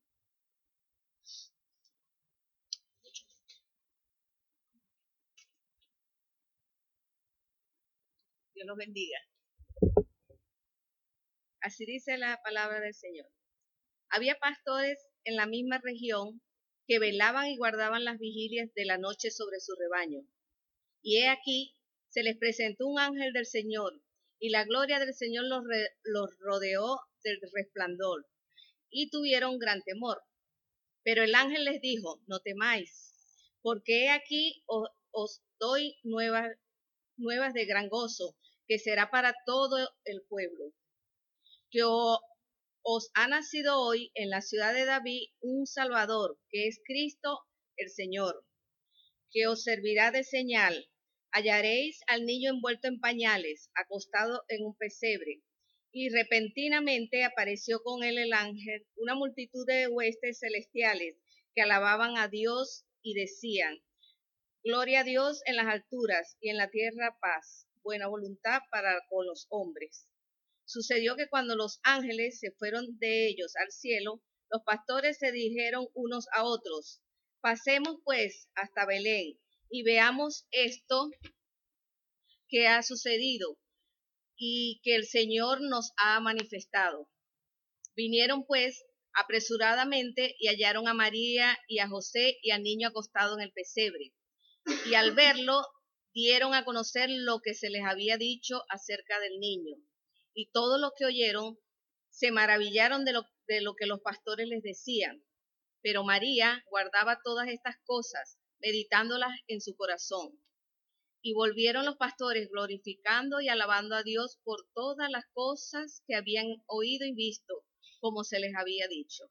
los 8.65 8.77
bendiga. 8.77 9.19
Así 11.61 11.87
dice 11.87 12.19
la 12.19 12.41
palabra 12.43 12.81
del 12.81 12.95
Señor. 12.95 13.27
Había 14.11 14.39
pastores 14.39 14.99
en 15.25 15.37
la 15.37 15.47
misma 15.47 15.81
región 15.83 16.41
que 16.87 16.99
velaban 16.99 17.47
y 17.49 17.57
guardaban 17.57 18.05
las 18.05 18.19
vigilias 18.19 18.73
de 18.75 18.85
la 18.85 18.99
noche 18.99 19.31
sobre 19.31 19.61
su 19.61 19.75
rebaño. 19.75 20.21
Y 21.03 21.19
he 21.19 21.29
aquí, 21.29 21.74
se 22.15 22.23
les 22.23 22.39
presentó 22.39 22.87
un 22.87 23.01
ángel 23.01 23.33
del 23.33 23.45
Señor, 23.45 24.01
y 24.39 24.51
la 24.51 24.65
gloria 24.65 25.01
del 25.01 25.15
Señor 25.15 25.47
los, 25.47 26.39
rodeó 26.39 27.01
del 27.25 27.41
resplandor, 27.53 28.25
y 28.89 29.11
tuvieron 29.11 29.59
gran 29.59 29.83
temor. 29.83 30.23
Pero 31.03 31.25
el 31.25 31.35
ángel 31.35 31.65
les 31.65 31.81
dijo, 31.81 32.23
no 32.29 32.39
temáis, 32.39 33.13
porque 33.63 34.05
he 34.05 34.11
aquí 34.11 34.63
os, 34.67 35.43
doy 35.59 35.97
nuevas 36.05 37.53
de 37.53 37.65
gran 37.65 37.89
gozo, 37.89 38.37
que 38.69 38.79
será 38.79 39.11
para 39.11 39.35
todo 39.45 39.77
el 40.05 40.23
pueblo. 40.29 40.73
Que 41.73 41.83
os 41.83 43.11
ha 43.15 43.27
nacido 43.27 43.81
hoy 43.81 44.13
en 44.15 44.31
la 44.31 44.41
ciudad 44.41 44.73
de 44.73 44.85
David 44.85 45.31
un 45.41 45.67
Salvador, 45.67 46.39
que 46.49 46.69
es 46.69 46.81
Cristo 46.85 47.41
el 47.77 47.91
Señor, 47.91 48.47
que 49.33 49.49
os 49.49 49.65
servirá 49.65 50.13
de 50.13 50.23
señal. 50.23 50.89
Hallaréis 51.37 51.99
al 52.07 52.27
niño 52.27 52.53
envuelto 52.53 52.87
en 52.87 53.01
pañales, 53.01 53.69
acostado 53.75 54.45
en 54.47 54.65
un 54.65 54.77
pesebre. 54.77 55.43
Y 55.91 56.09
repentinamente 56.09 57.25
apareció 57.25 57.83
con 57.83 58.05
él 58.05 58.19
el 58.19 58.33
ángel, 58.33 58.87
una 58.95 59.17
multitud 59.17 59.67
de 59.67 59.89
huestes 59.89 60.39
celestiales 60.39 61.17
que 61.53 61.63
alababan 61.63 62.17
a 62.19 62.29
Dios 62.29 62.85
y 63.03 63.15
decían, 63.15 63.83
Gloria 64.63 65.01
a 65.01 65.05
Dios 65.05 65.43
en 65.47 65.57
las 65.57 65.67
alturas 65.67 66.37
y 66.41 66.51
en 66.51 66.57
la 66.57 66.71
tierra 66.71 67.19
paz 67.21 67.67
buena 67.83 68.07
voluntad 68.07 68.61
para 68.71 69.05
con 69.09 69.27
los 69.27 69.49
hombres. 69.51 70.07
Sucedió 70.65 71.17
que 71.17 71.29
cuando 71.29 71.57
los 71.57 71.81
ángeles 71.83 72.39
se 72.39 72.53
fueron 72.53 72.97
de 73.01 73.27
ellos 73.27 73.57
al 73.57 73.73
cielo, 73.73 74.23
los 74.51 74.63
pastores 74.63 75.19
se 75.19 75.33
dijeron 75.33 75.89
unos 75.95 76.29
a 76.33 76.45
otros, 76.45 77.03
pasemos 77.41 77.97
pues 78.05 78.49
hasta 78.55 78.87
Belén 78.87 79.37
y 79.75 79.83
veamos 79.83 80.47
esto 80.53 81.11
que 82.47 82.69
ha 82.69 82.85
sucedido 82.85 83.59
y 84.37 84.81
que 84.85 84.95
el 84.95 85.05
Señor 85.05 85.63
nos 85.63 85.91
ha 85.97 86.21
manifestado. 86.21 87.11
Vinieron 87.97 88.47
pues 88.47 88.85
apresuradamente 89.15 90.37
y 90.39 90.47
hallaron 90.47 90.87
a 90.87 90.95
María 90.95 91.59
y 91.67 91.81
a 91.81 91.89
José 91.89 92.39
y 92.41 92.53
al 92.53 92.63
niño 92.63 92.87
acostado 92.87 93.35
en 93.35 93.41
el 93.41 93.53
pesebre. 93.53 94.15
Y 94.87 94.95
al 94.95 95.13
verlo 95.13 95.67
dieron 96.13 96.55
a 96.55 96.65
conocer 96.65 97.11
lo 97.11 97.41
que 97.41 97.55
se 97.55 97.69
les 97.69 97.83
había 97.85 98.17
dicho 98.17 98.63
acerca 98.69 99.19
del 99.19 99.41
niño. 99.41 99.77
Y 100.35 100.53
todos 100.53 100.81
los 100.81 100.93
que 100.97 101.07
oyeron 101.07 101.59
se 102.11 102.31
maravillaron 102.31 103.05
de 103.05 103.13
lo, 103.13 103.25
de 103.49 103.61
lo 103.61 103.75
que 103.75 103.87
los 103.87 103.99
pastores 104.03 104.47
les 104.47 104.63
decían. 104.63 105.25
Pero 105.83 106.05
María 106.05 106.63
guardaba 106.71 107.19
todas 107.25 107.49
estas 107.49 107.75
cosas, 107.85 108.39
meditándolas 108.65 109.31
en 109.47 109.61
su 109.61 109.77
corazón. 109.77 110.31
Y 111.23 111.35
volvieron 111.35 111.85
los 111.85 111.97
pastores 111.97 112.49
glorificando 112.51 113.41
y 113.41 113.49
alabando 113.49 113.95
a 113.95 114.03
Dios 114.03 114.39
por 114.45 114.67
todas 114.75 115.11
las 115.11 115.25
cosas 115.33 116.03
que 116.07 116.15
habían 116.17 116.47
oído 116.67 117.07
y 117.07 117.15
visto, 117.15 117.55
como 118.01 118.25
se 118.25 118.41
les 118.41 118.55
había 118.55 118.87
dicho. 118.89 119.25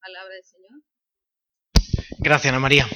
Palabra 0.00 0.34
del 0.34 0.44
Señor. 0.44 0.82
Gracias, 2.18 2.50
Ana 2.50 2.60
María. 2.60 2.88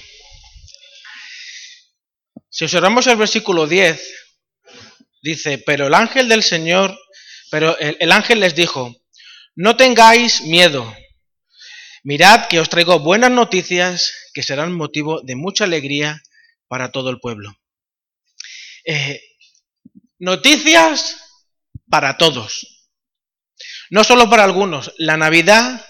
Si 2.49 2.65
observamos 2.65 3.07
el 3.07 3.17
versículo 3.17 3.67
10, 3.67 4.01
dice, 5.23 5.59
pero 5.59 5.89
el 5.89 5.95
ángel 5.95 6.29
del 6.29 6.43
Señor, 6.43 6.97
pero 7.51 7.77
el, 7.79 8.13
ángel 8.13 8.41
les 8.41 8.55
dijo, 8.55 8.95
no 9.55 9.77
tengáis 9.77 10.43
miedo, 10.43 10.91
mirad 12.07 12.47
que 12.47 12.61
os 12.61 12.71
traigo 12.71 13.01
buenas 13.01 13.33
noticias 13.33 14.15
que 14.33 14.45
serán 14.45 14.73
motivo 14.73 15.23
de 15.23 15.35
mucha 15.35 15.65
alegría 15.65 16.23
para 16.69 16.93
todo 16.93 17.11
el 17.11 17.19
pueblo. 17.19 17.59
Eh, 18.85 19.21
noticias 20.21 21.17
para 21.91 22.17
todos, 22.17 22.87
no 23.91 24.05
solo 24.05 24.31
para 24.31 24.45
algunos. 24.45 24.95
La 24.99 25.17
Navidad 25.17 25.85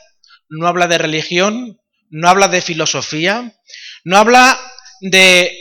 no 0.49 0.67
habla 0.67 0.87
de 0.87 0.97
religión, 0.97 1.79
no 2.09 2.31
habla 2.31 2.49
de 2.49 2.63
filosofía, 2.63 3.55
no 4.05 4.17
habla 4.17 4.59
de 5.03 5.55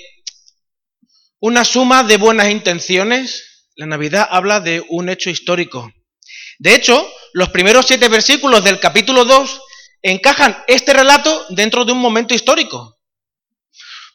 una 1.39 1.65
suma 1.65 2.05
de 2.05 2.15
buenas 2.15 2.49
intenciones, 2.49 3.67
la 3.75 3.87
Navidad 3.87 4.25
habla 4.31 4.61
de 4.61 4.81
un 4.87 5.09
hecho 5.09 5.29
histórico. 5.29 5.91
De 6.59 6.75
hecho, 6.75 7.11
los 7.33 7.49
primeros 7.49 7.87
siete 7.87 8.07
versículos 8.07 8.63
del 8.63 8.79
capítulo 8.79 9.25
2 9.25 9.61
encajan 10.11 10.63
este 10.67 10.93
relato 10.93 11.45
dentro 11.49 11.83
de 11.85 11.91
un 11.91 11.99
momento 11.99 12.33
histórico. 12.33 12.99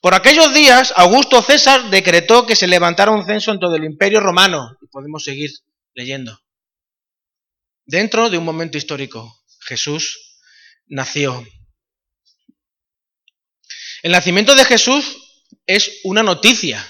Por 0.01 0.15
aquellos 0.15 0.55
días, 0.55 0.93
Augusto 0.97 1.43
César 1.43 1.91
decretó 1.91 2.47
que 2.47 2.57
se 2.57 2.67
levantara 2.67 3.11
un 3.11 3.27
censo 3.27 3.51
en 3.51 3.59
todo 3.59 3.77
el 3.77 3.85
imperio 3.85 4.21
romano. 4.21 4.77
Y 4.81 4.87
podemos 4.87 5.25
seguir 5.25 5.51
leyendo. 5.95 6.41
dentro 7.85 8.31
de 8.31 8.39
un 8.39 8.45
momento 8.45 8.79
histórico. 8.79 9.43
Jesús 9.63 10.39
nació. 10.87 11.45
El 14.03 14.13
nacimiento 14.13 14.55
de 14.55 14.65
Jesús 14.65 15.17
es 15.67 16.01
una 16.05 16.23
noticia. 16.23 16.87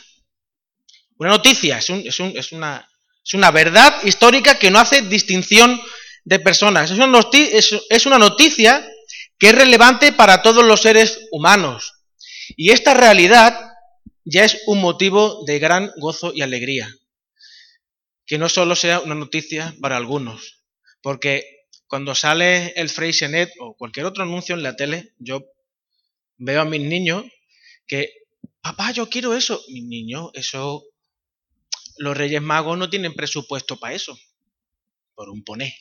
Una 1.16 1.30
noticia, 1.30 1.78
es, 1.78 1.90
es, 1.90 2.18
una, 2.52 2.88
es 3.24 3.34
una, 3.34 3.50
verdad 3.50 4.02
histórica 4.04 4.58
que 4.58 4.70
no 4.70 4.78
hace 4.78 5.02
distinción 5.02 5.80
de 6.24 6.38
personas. 6.38 6.90
Es 6.90 6.98
una, 8.06 8.18
noticia 8.18 8.86
que 9.38 9.48
es 9.48 9.54
relevante 9.54 10.12
para 10.12 10.42
todos 10.42 10.64
los 10.64 10.82
seres 10.82 11.28
humanos. 11.30 11.92
Y 12.56 12.70
esta 12.70 12.94
realidad 12.94 13.58
ya 14.24 14.44
es 14.44 14.62
un 14.66 14.80
motivo 14.80 15.44
de 15.46 15.58
gran 15.58 15.92
gozo 15.96 16.32
y 16.34 16.42
alegría. 16.42 16.94
Que 18.26 18.38
no 18.38 18.48
solo 18.48 18.76
sea 18.76 19.00
una 19.00 19.14
noticia 19.14 19.74
para 19.80 19.96
algunos, 19.96 20.62
porque 21.02 21.66
cuando 21.88 22.14
sale 22.14 22.72
el 22.76 22.88
Freysenet 22.88 23.50
o 23.58 23.74
cualquier 23.74 24.06
otro 24.06 24.22
anuncio 24.22 24.54
en 24.54 24.62
la 24.62 24.76
tele, 24.76 25.14
yo 25.18 25.44
veo 26.36 26.60
a 26.60 26.64
mis 26.64 26.80
niños 26.80 27.24
que, 27.88 28.12
papá, 28.60 28.92
yo 28.92 29.08
quiero 29.08 29.34
eso. 29.34 29.60
Mi 29.68 29.80
niño, 29.82 30.30
eso, 30.34 30.84
los 31.98 32.16
Reyes 32.16 32.40
Magos 32.40 32.78
no 32.78 32.88
tienen 32.88 33.14
presupuesto 33.14 33.76
para 33.78 33.94
eso, 33.94 34.16
por 35.16 35.28
un 35.28 35.42
poné. 35.42 35.76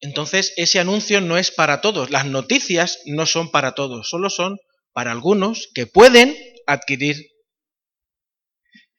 Entonces, 0.00 0.52
ese 0.56 0.80
anuncio 0.80 1.20
no 1.20 1.36
es 1.36 1.50
para 1.50 1.80
todos. 1.80 2.10
Las 2.10 2.24
noticias 2.24 3.00
no 3.04 3.26
son 3.26 3.50
para 3.50 3.74
todos, 3.74 4.08
solo 4.08 4.30
son 4.30 4.58
para 4.92 5.12
algunos 5.12 5.68
que 5.74 5.86
pueden 5.86 6.36
adquirir 6.66 7.16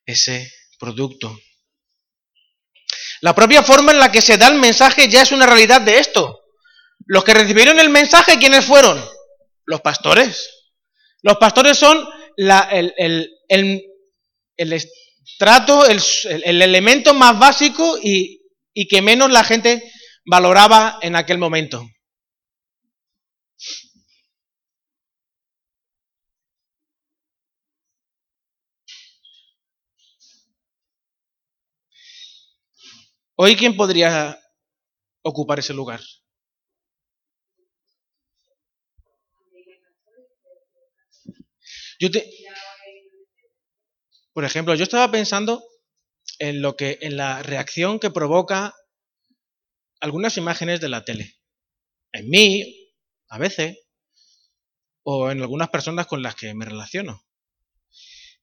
ese 0.06 0.52
producto. 0.80 1.38
La 3.22 3.36
propia 3.36 3.64
forma 3.64 3.92
en 3.92 4.00
la 4.00 4.12
que 4.12 4.22
se 4.22 4.38
da 4.38 4.48
el 4.48 4.60
mensaje 4.60 5.08
ya 5.08 5.22
es 5.22 5.32
una 5.32 5.46
realidad 5.46 5.82
de 5.82 6.00
esto. 6.00 6.40
Los 7.06 7.24
que 7.24 7.34
recibieron 7.34 7.80
el 7.80 7.90
mensaje, 7.90 8.38
¿quiénes 8.40 8.66
fueron? 8.66 9.04
Los 9.66 9.82
pastores. 9.82 10.50
Los 11.22 11.38
pastores 11.38 11.78
son 11.78 12.08
el, 12.38 12.94
el, 13.48 14.74
estrato, 14.74 15.86
el, 15.88 16.62
elemento 16.62 17.14
más 17.14 17.38
básico 17.38 17.98
y, 18.02 18.42
y 18.74 18.88
que 18.88 19.02
menos 19.02 19.32
la 19.32 19.44
gente 19.44 19.84
valoraba 20.26 21.00
en 21.02 21.16
aquel 21.16 21.38
momento. 21.38 21.88
Hoy, 33.36 33.56
¿quién 33.56 33.76
podría 33.76 34.40
ocupar 35.24 35.60
ese 35.60 35.74
lugar? 35.74 36.00
Yo 42.00 42.10
te, 42.10 42.32
por 44.34 44.46
ejemplo, 44.46 44.76
yo 44.76 44.84
estaba 44.84 45.12
pensando 45.12 45.64
en 46.40 46.62
lo 46.62 46.76
que 46.76 46.98
en 47.02 47.18
la 47.18 47.44
reacción 47.44 48.00
que 48.00 48.10
provoca 48.10 48.74
algunas 50.02 50.36
imágenes 50.38 50.82
de 50.82 50.90
la 50.90 51.06
tele. 51.06 51.36
En 52.12 52.30
mí, 52.30 52.92
a 53.30 53.38
veces, 53.38 53.78
o 55.04 55.32
en 55.32 55.42
algunas 55.42 55.70
personas 55.70 56.08
con 56.08 56.22
las 56.22 56.36
que 56.36 56.54
me 56.54 56.66
relaciono. 56.66 57.24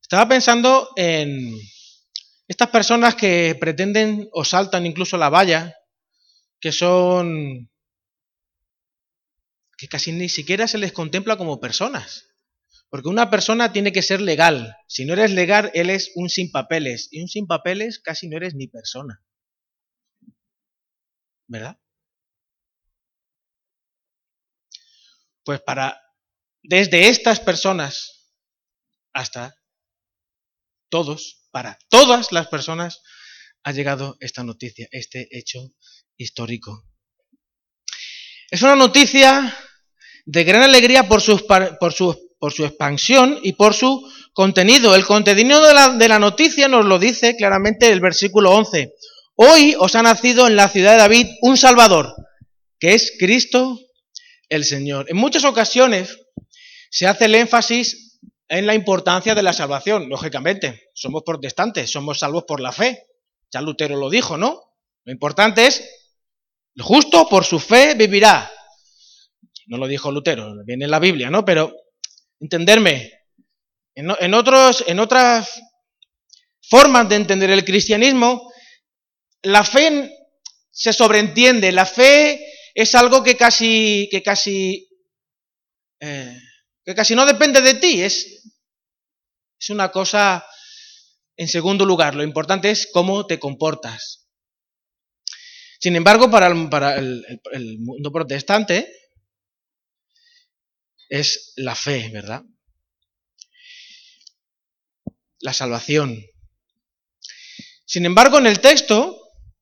Estaba 0.01 0.29
pensando 0.29 0.89
en 0.97 1.55
estas 2.47 2.71
personas 2.71 3.15
que 3.15 3.57
pretenden 3.61 4.29
o 4.33 4.45
saltan 4.45 4.87
incluso 4.87 5.19
la 5.19 5.29
valla, 5.29 5.77
que 6.61 6.73
son 6.73 7.71
que 9.77 9.89
casi 9.89 10.13
ni 10.13 10.29
siquiera 10.29 10.67
se 10.67 10.79
les 10.79 10.93
contempla 10.93 11.37
como 11.37 11.61
personas. 11.61 12.27
Porque 12.91 13.09
una 13.09 13.31
persona 13.31 13.73
tiene 13.73 13.93
que 13.93 14.03
ser 14.03 14.21
legal. 14.21 14.77
Si 14.89 15.05
no 15.05 15.13
eres 15.13 15.31
legal, 15.31 15.71
él 15.75 15.91
es 15.91 16.11
un 16.15 16.31
sin 16.31 16.51
papeles. 16.51 17.09
Y 17.13 17.21
un 17.21 17.29
sin 17.29 17.47
papeles 17.47 18.01
casi 18.01 18.29
no 18.29 18.39
eres 18.39 18.55
ni 18.55 18.67
persona. 18.67 19.23
¿Verdad? 21.49 21.79
Pues 25.45 25.61
para, 25.63 26.01
desde 26.63 27.09
estas 27.09 27.41
personas 27.41 28.29
hasta 29.15 29.57
todos, 30.91 31.49
para 31.51 31.79
todas 31.89 32.33
las 32.33 32.49
personas, 32.49 33.03
ha 33.65 33.73
llegado 33.73 34.17
esta 34.21 34.45
noticia, 34.45 34.89
este 34.93 35.29
hecho 35.37 35.61
histórico. 36.17 36.85
Es 38.51 38.63
una 38.63 38.77
noticia 38.77 39.55
de 40.25 40.45
gran 40.45 40.63
alegría 40.63 41.09
por 41.09 41.21
su, 41.21 41.47
por 41.47 41.93
su, 41.93 42.37
por 42.39 42.53
su 42.53 42.65
expansión 42.65 43.39
y 43.43 43.55
por 43.55 43.75
su 43.75 44.07
contenido. 44.33 44.95
El 44.95 45.05
contenido 45.05 45.67
de 45.67 45.75
la, 45.75 45.89
de 45.91 46.09
la 46.09 46.19
noticia 46.19 46.69
nos 46.69 46.85
lo 46.85 46.99
dice 46.99 47.37
claramente 47.37 47.91
el 47.91 48.01
versículo 48.01 48.53
11. 48.53 48.93
Hoy 49.41 49.77
os 49.79 49.95
ha 49.95 50.03
nacido 50.03 50.49
en 50.49 50.57
la 50.57 50.69
ciudad 50.69 50.91
de 50.91 50.99
David 50.99 51.29
un 51.43 51.57
Salvador, 51.57 52.13
que 52.81 52.95
es 52.95 53.13
Cristo 53.21 53.79
el 54.49 54.65
Señor. 54.65 55.07
En 55.09 55.17
muchas 55.17 55.45
ocasiones 55.45 56.19
se 56.91 57.07
hace 57.07 57.27
el 57.27 57.37
énfasis 57.37 58.19
en 58.49 58.67
la 58.67 58.75
importancia 58.75 59.37
de 59.37 59.45
la 59.45 59.53
salvación. 59.53 60.09
Lógicamente, 60.09 60.89
somos 60.93 61.23
protestantes, 61.25 61.89
somos 61.89 62.19
salvos 62.19 62.47
por 62.49 62.59
la 62.59 62.73
fe. 62.73 63.07
Ya 63.53 63.61
Lutero 63.61 63.97
lo 63.97 64.11
dijo, 64.11 64.37
¿no? 64.37 64.61
Lo 65.05 65.13
importante 65.13 65.69
es, 65.69 65.89
el 66.75 66.83
justo 66.83 67.29
por 67.29 67.45
su 67.45 67.61
fe 67.61 67.95
vivirá. 67.95 68.51
No 69.69 69.77
lo 69.77 69.87
dijo 69.87 70.11
Lutero, 70.11 70.53
viene 70.65 70.87
en 70.87 70.91
la 70.91 70.99
Biblia, 70.99 71.31
¿no? 71.31 71.45
Pero 71.45 71.73
entenderme, 72.41 73.13
en, 73.95 74.35
otras 74.35 75.63
formas 76.61 77.09
de 77.09 77.15
entender 77.15 77.51
el 77.51 77.65
cristianismo, 77.65 78.53
la 79.43 79.65
fe 79.65 80.15
se 80.71 80.93
sobreentiende, 80.93 81.73
la 81.73 81.87
fe 81.87 82.45
es 82.75 82.95
algo 82.95 83.23
que 83.23 83.37
casi, 83.37 84.09
que 84.11 84.23
casi 84.23 84.89
eh, 86.01 86.39
que 86.85 86.95
casi 86.95 87.15
no 87.15 87.27
depende 87.27 87.61
de 87.61 87.75
ti, 87.75 88.03
es, 88.03 88.43
es 89.61 89.71
una 89.71 89.91
cosa 89.91 90.47
en 91.37 91.47
segundo 91.47 91.85
lugar, 91.85 92.15
lo 92.15 92.23
importante 92.23 92.71
es 92.71 92.89
cómo 92.93 93.27
te 93.27 93.39
comportas. 93.39 94.27
Sin 95.81 95.95
embargo, 95.97 96.31
para 96.31 96.49
el, 96.49 96.69
para 96.69 96.97
el 96.97 97.79
mundo 97.79 98.11
protestante 98.11 98.91
es 101.09 101.53
la 101.57 101.75
fe, 101.75 102.09
¿verdad? 102.09 102.43
La 105.41 105.53
salvación. 105.53 106.25
Sin 107.85 108.07
embargo, 108.07 108.39
en 108.39 108.47
el 108.47 108.61
texto, 108.61 109.18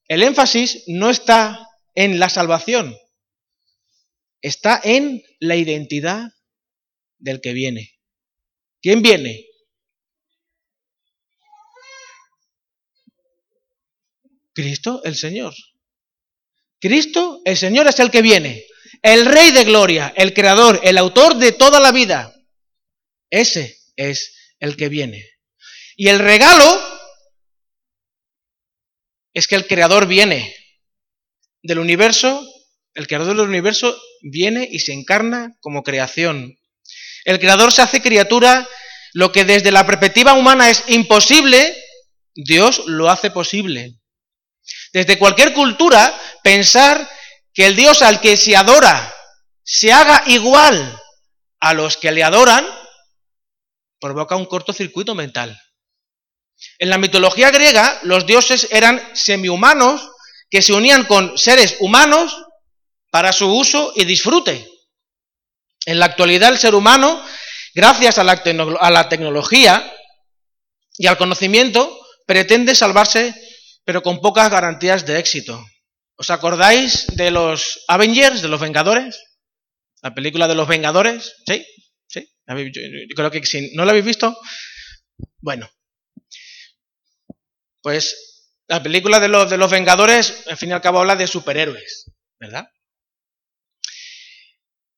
el 0.08 0.22
énfasis 0.22 0.84
no 0.86 1.10
está 1.10 1.68
en 1.94 2.18
la 2.18 2.28
salvación, 2.28 2.96
está 4.40 4.80
en 4.82 5.22
la 5.40 5.56
identidad 5.56 6.28
del 7.18 7.40
que 7.40 7.52
viene. 7.52 7.98
¿Quién 8.80 9.02
viene? 9.02 9.46
Cristo 14.52 15.02
el 15.04 15.16
Señor. 15.16 15.54
Cristo 16.80 17.42
el 17.44 17.56
Señor 17.56 17.88
es 17.88 17.98
el 18.00 18.10
que 18.10 18.22
viene. 18.22 18.64
El 19.02 19.26
Rey 19.26 19.50
de 19.50 19.64
Gloria, 19.64 20.12
el 20.16 20.32
Creador, 20.32 20.80
el 20.82 20.98
autor 20.98 21.36
de 21.36 21.52
toda 21.52 21.80
la 21.80 21.92
vida. 21.92 22.34
Ese 23.28 23.76
es 23.96 24.54
el 24.60 24.76
que 24.76 24.88
viene. 24.88 25.24
Y 25.96 26.08
el 26.08 26.18
regalo 26.18 26.80
es 29.36 29.46
que 29.48 29.54
el 29.54 29.66
Creador 29.66 30.06
viene 30.06 30.56
del 31.62 31.78
universo, 31.78 32.42
el 32.94 33.06
Creador 33.06 33.36
del 33.36 33.46
universo 33.46 33.94
viene 34.22 34.66
y 34.70 34.78
se 34.78 34.94
encarna 34.94 35.50
como 35.60 35.82
creación. 35.82 36.58
El 37.26 37.38
Creador 37.38 37.70
se 37.70 37.82
hace 37.82 38.00
criatura, 38.00 38.66
lo 39.12 39.32
que 39.32 39.44
desde 39.44 39.70
la 39.72 39.84
perspectiva 39.84 40.32
humana 40.32 40.70
es 40.70 40.84
imposible, 40.88 41.76
Dios 42.34 42.84
lo 42.86 43.10
hace 43.10 43.30
posible. 43.30 43.98
Desde 44.94 45.18
cualquier 45.18 45.52
cultura, 45.52 46.18
pensar 46.42 47.06
que 47.52 47.66
el 47.66 47.76
Dios 47.76 48.00
al 48.00 48.22
que 48.22 48.38
se 48.38 48.56
adora 48.56 49.14
se 49.62 49.92
haga 49.92 50.22
igual 50.28 50.98
a 51.60 51.74
los 51.74 51.98
que 51.98 52.10
le 52.10 52.24
adoran, 52.24 52.66
provoca 54.00 54.34
un 54.34 54.46
cortocircuito 54.46 55.14
mental. 55.14 55.60
En 56.78 56.90
la 56.90 56.98
mitología 56.98 57.50
griega, 57.50 57.98
los 58.02 58.26
dioses 58.26 58.68
eran 58.70 59.00
semihumanos 59.14 60.10
que 60.50 60.62
se 60.62 60.72
unían 60.72 61.04
con 61.04 61.36
seres 61.36 61.76
humanos 61.80 62.36
para 63.10 63.32
su 63.32 63.48
uso 63.48 63.92
y 63.94 64.04
disfrute. 64.04 64.68
En 65.86 65.98
la 65.98 66.06
actualidad 66.06 66.50
el 66.50 66.58
ser 66.58 66.74
humano, 66.74 67.22
gracias 67.74 68.18
a 68.18 68.24
la, 68.24 69.08
tecnología 69.08 69.92
y 70.98 71.06
al 71.06 71.16
conocimiento, 71.16 71.98
pretende 72.26 72.74
salvarse, 72.74 73.34
pero 73.84 74.02
con 74.02 74.20
pocas 74.20 74.50
garantías 74.50 75.06
de 75.06 75.18
éxito. 75.18 75.64
¿Os 76.16 76.30
acordáis 76.30 77.06
de 77.14 77.30
los 77.30 77.84
Avengers, 77.88 78.42
de 78.42 78.48
los 78.48 78.60
Vengadores? 78.60 79.22
La 80.02 80.14
película 80.14 80.48
de 80.48 80.54
los 80.54 80.66
Vengadores, 80.66 81.36
¿sí? 81.46 81.64
¿Sí? 82.06 82.28
Creo 83.14 83.30
que 83.30 83.44
si 83.44 83.74
no 83.74 83.84
la 83.84 83.90
habéis 83.90 84.06
visto, 84.06 84.38
bueno. 85.40 85.68
Pues 87.86 88.48
la 88.66 88.82
película 88.82 89.20
de 89.20 89.28
los, 89.28 89.48
de 89.48 89.56
los 89.56 89.70
Vengadores, 89.70 90.42
al 90.48 90.56
fin 90.56 90.70
y 90.70 90.72
al 90.72 90.80
cabo, 90.80 90.98
habla 90.98 91.14
de 91.14 91.28
superhéroes, 91.28 92.10
¿verdad? 92.40 92.66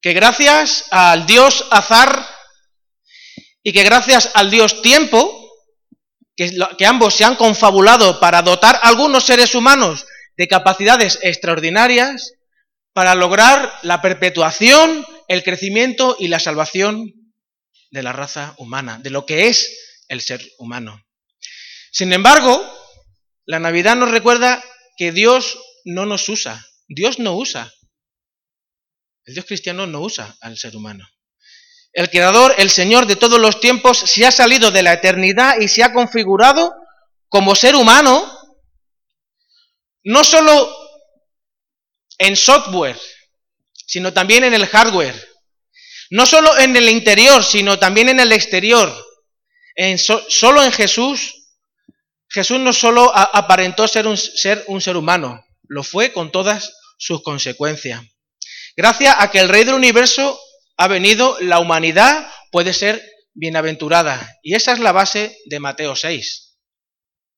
Que 0.01 0.15
gracias 0.15 0.87
al 0.91 1.27
dios 1.27 1.67
Azar 1.71 2.27
y 3.63 3.75
que 3.75 3.83
gracias 3.83 4.31
al 4.33 4.51
dios 4.51 4.81
Tiempo, 4.81 5.53
que, 6.35 6.51
que 6.79 6.87
ambos 6.87 7.13
se 7.13 7.25
han 7.25 7.37
confabulado 7.37 8.21
para 8.21 8.41
dotar 8.41 8.77
a 8.77 8.89
algunos 8.89 9.25
seres 9.25 9.55
humanos 9.55 10.07
de 10.39 10.49
capacidades 10.49 11.19
extraordinarias 11.21 12.33
para 12.95 13.15
lograr 13.15 13.71
la 13.83 14.01
perpetuación, 14.01 15.05
el 15.29 15.43
crecimiento 15.43 16.17
y 16.19 16.29
la 16.29 16.41
salvación 16.41 17.13
de 17.91 18.03
la 18.03 18.15
raza 18.15 18.55
humana, 18.57 18.99
de 18.99 19.11
lo 19.11 19.27
que 19.27 19.49
es 19.49 20.01
el 20.09 20.23
ser 20.23 20.41
humano. 20.57 21.05
Sin 21.91 22.13
embargo, 22.13 22.78
la 23.49 23.59
Navidad 23.59 23.97
nos 23.97 24.11
recuerda 24.11 24.63
que 24.99 25.11
Dios 25.11 25.59
no 25.87 26.05
nos 26.05 26.29
usa, 26.29 26.67
Dios 26.87 27.19
no 27.19 27.35
usa. 27.35 27.73
El 29.25 29.33
Dios 29.33 29.47
cristiano 29.47 29.87
no 29.87 30.03
usa 30.03 30.37
al 30.43 30.59
ser 30.59 30.77
humano. 30.77 31.09
El 31.95 32.11
Creador, 32.11 32.55
el 32.59 32.69
Señor 32.69 33.07
de 33.07 33.17
todos 33.17 33.41
los 33.41 33.59
tiempos, 33.59 33.97
se 33.97 34.27
ha 34.27 34.31
salido 34.31 34.71
de 34.71 34.83
la 34.83 34.93
eternidad 34.93 35.59
y 35.59 35.69
se 35.69 35.83
ha 35.83 35.95
configurado 35.95 36.75
como 37.31 37.55
ser 37.55 37.75
humano 37.75 38.31
no 40.05 40.25
solo 40.25 40.71
en 42.19 42.37
software, 42.37 43.01
sino 43.87 44.13
también 44.13 44.45
en 44.45 44.53
el 44.53 44.67
hardware. 44.67 45.27
No 46.11 46.27
solo 46.27 46.59
en 46.59 46.77
el 46.77 46.91
interior, 46.91 47.43
sino 47.43 47.79
también 47.79 48.11
en 48.11 48.21
el 48.21 48.33
exterior. 48.33 48.95
En 49.75 49.99
solo 49.99 50.63
en 50.63 50.73
Jesús, 50.73 51.38
Jesús 52.29 52.59
no 52.61 52.73
solo 52.73 53.11
aparentó 53.15 53.89
ser 53.89 54.07
un, 54.07 54.17
ser 54.17 54.65
un 54.69 54.81
ser 54.81 54.97
humano, 54.97 55.45
lo 55.63 55.83
fue 55.83 56.13
con 56.13 56.31
todas 56.31 56.75
sus 56.99 57.23
consecuencias. 57.23 58.03
Gracias 58.77 59.17
a 59.19 59.31
que 59.31 59.41
el 59.41 59.49
Rey 59.49 59.65
del 59.65 59.75
Universo 59.75 60.39
ha 60.77 60.89
venido, 60.89 61.37
la 61.41 61.59
humanidad 61.59 62.31
puede 62.53 62.73
ser 62.73 63.03
bienaventurada. 63.35 64.39
Y 64.43 64.55
esa 64.55 64.73
es 64.73 64.79
la 64.79 64.93
base 64.93 65.37
de 65.47 65.61
Mateo 65.61 65.97
6. 65.97 66.59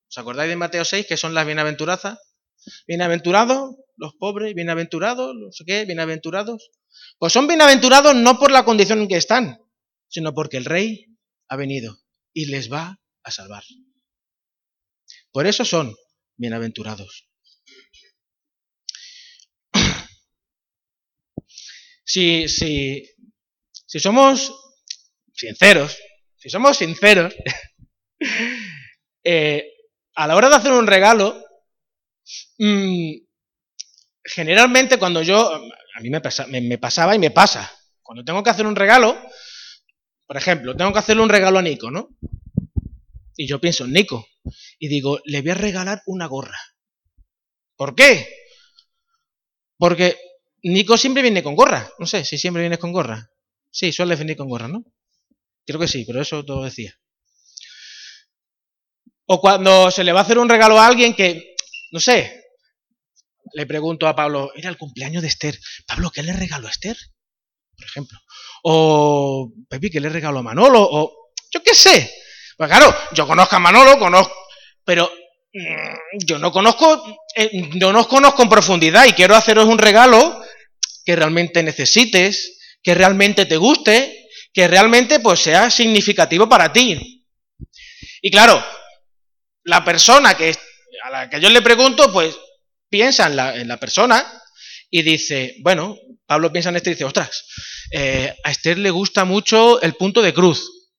¿Os 0.08 0.18
acordáis 0.18 0.50
de 0.50 0.56
Mateo 0.56 0.84
6, 0.84 1.06
que 1.06 1.16
son 1.16 1.34
las 1.34 1.46
bienaventurazas? 1.46 2.18
Bienaventurados 2.86 3.76
los 4.00 4.14
pobres, 4.14 4.54
bienaventurados, 4.54 5.34
no 5.36 5.52
sé 5.52 5.64
qué, 5.66 5.84
bienaventurados. 5.84 6.70
Pues 7.18 7.34
son 7.34 7.46
bienaventurados 7.46 8.16
no 8.16 8.38
por 8.38 8.50
la 8.50 8.64
condición 8.64 9.00
en 9.02 9.08
que 9.08 9.18
están, 9.18 9.58
sino 10.08 10.32
porque 10.32 10.56
el 10.56 10.64
rey 10.64 11.06
ha 11.48 11.56
venido 11.56 11.98
y 12.32 12.46
les 12.46 12.72
va 12.72 12.98
a 13.22 13.30
salvar. 13.30 13.62
Por 15.32 15.46
eso 15.46 15.64
son 15.64 15.94
bienaventurados. 16.36 17.28
Si, 22.02 22.48
si, 22.48 23.08
si 23.86 24.00
somos 24.00 24.52
sinceros, 25.32 25.96
si 26.36 26.50
somos 26.50 26.76
sinceros, 26.76 27.32
eh, 29.22 29.64
a 30.16 30.26
la 30.26 30.34
hora 30.34 30.48
de 30.48 30.56
hacer 30.56 30.72
un 30.72 30.88
regalo, 30.88 31.40
Mm, 32.58 33.12
generalmente 34.24 34.98
cuando 34.98 35.22
yo, 35.22 35.52
a 35.52 36.00
mí 36.00 36.10
me, 36.10 36.20
pasaba 36.78 37.14
y 37.14 37.18
me 37.18 37.30
pasa, 37.30 37.70
cuando 38.02 38.24
tengo 38.24 38.42
que 38.42 38.50
hacer 38.50 38.66
un 38.66 38.76
regalo, 38.76 39.16
por 40.26 40.36
ejemplo, 40.36 40.76
tengo 40.76 40.92
que 40.92 40.98
hacerle 40.98 41.22
un 41.22 41.28
regalo 41.28 41.58
a 41.58 41.62
Nico, 41.62 41.90
¿no? 41.90 42.10
Y 43.40 43.46
yo 43.46 43.58
pienso 43.58 43.86
en 43.86 43.94
Nico 43.94 44.28
y 44.78 44.88
digo, 44.88 45.18
le 45.24 45.40
voy 45.40 45.52
a 45.52 45.54
regalar 45.54 46.02
una 46.04 46.26
gorra. 46.26 46.60
¿Por 47.74 47.94
qué? 47.94 48.28
Porque 49.78 50.18
Nico 50.62 50.98
siempre 50.98 51.22
viene 51.22 51.42
con 51.42 51.56
gorra. 51.56 51.90
No 51.98 52.04
sé 52.04 52.22
si 52.22 52.36
siempre 52.36 52.60
viene 52.60 52.76
con 52.76 52.92
gorra. 52.92 53.30
Sí, 53.70 53.92
suele 53.92 54.14
venir 54.14 54.36
con 54.36 54.50
gorra, 54.50 54.68
¿no? 54.68 54.84
Creo 55.64 55.80
que 55.80 55.88
sí, 55.88 56.04
pero 56.04 56.20
eso 56.20 56.44
todo 56.44 56.64
decía. 56.64 56.94
O 59.24 59.40
cuando 59.40 59.90
se 59.90 60.04
le 60.04 60.12
va 60.12 60.20
a 60.20 60.24
hacer 60.24 60.38
un 60.38 60.50
regalo 60.50 60.78
a 60.78 60.86
alguien 60.86 61.14
que 61.14 61.56
no 61.92 61.98
sé, 61.98 62.44
le 63.54 63.64
pregunto 63.64 64.06
a 64.06 64.14
Pablo, 64.14 64.52
era 64.54 64.68
el 64.68 64.76
cumpleaños 64.76 65.22
de 65.22 65.28
Esther. 65.28 65.58
Pablo, 65.86 66.10
¿qué 66.10 66.22
le 66.22 66.34
regaló 66.34 66.68
a 66.68 66.72
Esther? 66.72 66.98
Por 67.74 67.86
ejemplo. 67.86 68.18
O, 68.64 69.50
Pepi, 69.66 69.88
¿qué 69.88 70.00
le 70.00 70.10
regaló 70.10 70.40
a 70.40 70.42
Manolo? 70.42 70.82
O, 70.82 71.32
yo 71.50 71.62
qué 71.62 71.74
sé. 71.74 72.12
Pues 72.60 72.68
claro, 72.68 72.94
yo 73.14 73.26
conozco 73.26 73.56
a 73.56 73.58
Manolo, 73.58 73.98
conozco, 73.98 74.36
pero 74.84 75.10
mm, 75.50 76.26
yo 76.26 76.38
no 76.38 76.52
conozco, 76.52 77.18
eh, 77.34 77.70
no 77.76 77.90
nos 77.90 78.06
conozco 78.06 78.42
en 78.42 78.50
profundidad 78.50 79.06
y 79.06 79.14
quiero 79.14 79.34
haceros 79.34 79.64
un 79.64 79.78
regalo 79.78 80.44
que 81.02 81.16
realmente 81.16 81.62
necesites, 81.62 82.58
que 82.82 82.94
realmente 82.94 83.46
te 83.46 83.56
guste, 83.56 84.28
que 84.52 84.68
realmente 84.68 85.20
pues 85.20 85.40
sea 85.40 85.70
significativo 85.70 86.50
para 86.50 86.70
ti. 86.70 87.26
Y 88.20 88.30
claro, 88.30 88.62
la 89.64 89.82
persona 89.82 90.36
que 90.36 90.54
a 91.04 91.10
la 91.10 91.30
que 91.30 91.40
yo 91.40 91.48
le 91.48 91.62
pregunto, 91.62 92.12
pues 92.12 92.36
piensa 92.90 93.28
en 93.54 93.68
la, 93.68 93.76
persona 93.78 94.22
y 94.90 95.00
dice, 95.00 95.56
bueno, 95.62 95.96
Pablo 96.26 96.52
piensa 96.52 96.68
en 96.68 96.76
esto 96.76 96.90
y 96.90 96.92
dice, 96.92 97.06
ostras, 97.06 97.42
eh, 97.90 98.36
a 98.44 98.50
Esther 98.50 98.76
le 98.76 98.90
gusta 98.90 99.24
mucho 99.24 99.80
el 99.80 99.94
punto 99.94 100.20
de 100.20 100.34
cruz. 100.34 100.90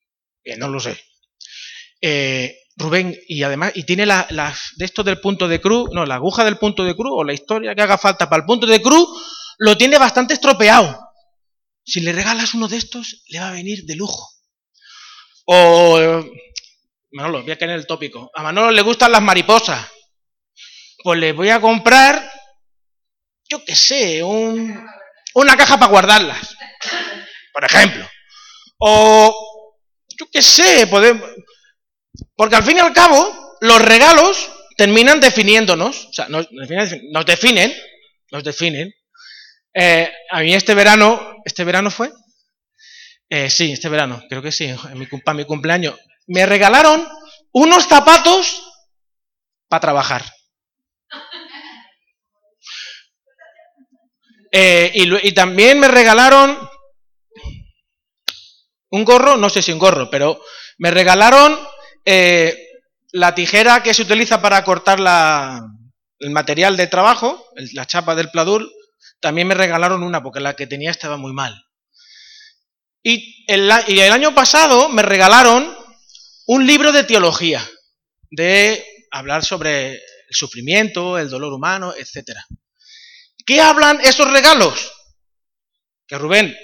no 0.58 0.67
lo 0.67 0.80
sé. 0.80 1.11
Eh, 2.02 2.58
Rubén, 2.78 3.16
y 3.28 3.44
además, 3.44 3.74
y 3.76 3.84
tiene 3.84 4.06
la, 4.06 4.28
de 4.78 4.86
esto 4.86 5.04
del 5.04 5.20
punto 5.20 5.48
de 5.48 5.62
cruz, 5.62 5.90
no, 5.94 6.06
la 6.06 6.16
aguja 6.16 6.44
del 6.44 6.58
punto 6.58 6.84
de 6.84 6.96
cruz 6.96 7.12
o 7.14 7.24
la 7.24 7.34
historia 7.34 7.76
que 7.76 7.82
haga 7.82 7.98
falta 7.98 8.30
para 8.30 8.42
el 8.42 8.46
punto 8.46 8.66
de 8.66 8.82
cruz, 8.82 9.08
lo 9.60 9.78
tiene 9.78 9.98
bastante 9.98 10.34
estropeado. 10.34 11.00
Si 11.84 12.00
le 12.00 12.14
regalas 12.14 12.54
uno 12.54 12.68
de 12.68 12.78
estos, 12.78 13.24
le 13.28 13.40
va 13.40 13.50
a 13.50 13.54
venir 13.54 13.84
de 13.86 13.96
lujo. 13.96 14.30
O 15.46 16.24
Manolo, 17.12 17.42
voy 17.42 17.52
a 17.52 17.58
caer 17.58 17.72
en 17.72 17.78
el 17.78 17.88
tópico. 17.88 18.32
A 18.34 18.42
Manolo 18.42 18.72
le 18.72 18.82
gustan 18.82 19.12
las 19.12 19.22
mariposas. 19.22 19.86
Pues 21.04 21.20
le 21.20 21.34
voy 21.34 21.50
a 21.50 21.60
comprar, 21.60 22.32
yo 23.50 23.64
qué 23.66 23.76
sé, 23.76 24.24
una 24.24 25.58
caja 25.58 25.78
para 25.78 25.92
guardarlas. 25.92 26.56
Por 27.52 27.66
ejemplo. 27.66 28.08
O, 28.80 29.76
yo 30.18 30.26
qué 30.32 30.42
sé, 30.42 30.88
podemos... 30.88 31.30
Porque 32.36 32.56
al 32.56 32.64
fin 32.64 32.78
y 32.78 32.80
al 32.80 32.94
cabo, 32.94 33.58
los 33.62 33.82
regalos 33.82 34.52
terminan 34.78 35.20
definiéndonos. 35.20 36.06
O 36.06 36.14
sea, 36.14 36.28
nos, 36.30 36.48
definen. 37.26 37.74
Nos 38.32 38.44
definen. 38.44 38.94
Eh, 39.74 40.12
a 40.30 40.40
mí 40.42 40.54
este 40.54 40.74
verano, 40.74 41.38
¿este 41.46 41.64
verano 41.64 41.92
fue? 41.92 42.12
Eh, 43.30 43.50
sí, 43.50 43.72
este 43.72 43.88
verano, 43.88 44.22
creo 44.28 44.42
que 44.42 44.52
sí, 44.52 44.70
para 45.24 45.38
mi 45.38 45.46
cumpleaños 45.46 45.96
me 46.28 46.46
regalaron 46.46 47.08
unos 47.54 47.88
zapatos 47.88 48.64
para 49.68 49.82
trabajar. 49.82 50.24
Eh, 54.54 54.92
y, 54.94 55.32
también 55.34 55.80
me 55.80 55.88
regalaron 55.88 56.70
un 58.90 59.06
gorro, 59.06 59.38
no 59.38 59.50
sé 59.50 59.62
si 59.62 59.72
un 59.72 59.80
gorro, 59.80 60.10
pero 60.10 60.42
me 60.78 60.92
regalaron 60.92 61.58
eh, 62.06 62.58
la 63.12 63.36
tijera 63.36 63.84
que 63.84 63.94
se 63.94 64.04
utiliza 64.04 64.42
para 64.42 64.64
cortar 64.64 65.00
el 66.20 66.30
material 66.32 66.78
de 66.78 66.88
trabajo, 66.88 67.46
la 67.74 67.86
chapa 67.86 68.16
del 68.16 68.30
pladur. 68.30 68.70
También 69.20 69.48
me 69.48 69.56
regalaron 69.56 70.04
una 70.04 70.24
porque 70.24 70.40
la 70.40 70.56
que 70.56 70.68
tenía 70.68 70.92
estaba 70.92 71.18
muy 71.18 71.34
mal. 71.34 71.66
y 73.04 73.46
el 73.48 73.72
año 74.12 74.34
pasado 74.36 74.90
me 74.90 75.02
regalaron 75.02 75.76
un 76.48 76.68
libro 76.68 76.92
de 76.92 77.04
teología, 77.04 77.66
de 78.30 78.86
hablar 79.12 79.44
sobre 79.46 79.94
el 79.94 80.02
sufrimiento, 80.36 81.18
el 81.18 81.30
dolor 81.30 81.54
humano, 81.54 81.94
etc. 81.94 82.38
¿Qué 83.46 83.62
hablan 83.62 84.02
esos 84.02 84.30
regalos? 84.32 84.92
Que 86.08 86.18
Rubén 86.18 86.56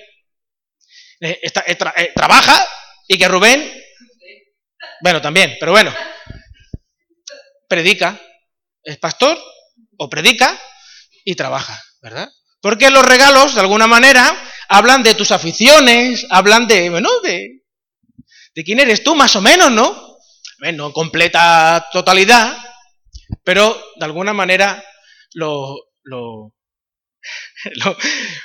eh, 1.20 1.40
eh, 1.42 2.12
trabaja 2.16 2.68
y 3.08 3.18
que 3.18 3.28
Rubén, 3.28 3.72
bueno, 5.02 5.22
también, 5.22 5.56
pero 5.60 5.72
bueno, 5.72 5.94
predica, 7.68 8.20
es 8.84 8.98
pastor 8.98 9.38
o 9.98 10.10
predica 10.10 10.60
y 11.26 11.36
trabaja, 11.36 11.82
¿verdad? 12.02 12.30
Porque 12.62 12.90
los 12.90 13.06
regalos, 13.06 13.56
de 13.56 13.62
alguna 13.62 13.88
manera, 13.88 14.36
hablan 14.70 15.04
de 15.04 15.14
tus 15.14 15.32
aficiones, 15.32 16.26
hablan 16.30 16.68
de, 16.68 16.90
bueno, 16.90 17.10
de, 17.22 17.64
de 18.56 18.64
quién 18.64 18.80
eres 18.80 19.04
tú, 19.04 19.16
más 19.16 19.36
o 19.36 19.42
menos, 19.42 19.72
¿no? 19.72 20.18
No 20.74 20.92
completa 20.92 21.88
totalidad, 21.92 22.58
pero 23.44 23.80
de 23.98 24.06
alguna 24.06 24.34
manera 24.34 24.84
los, 25.34 25.78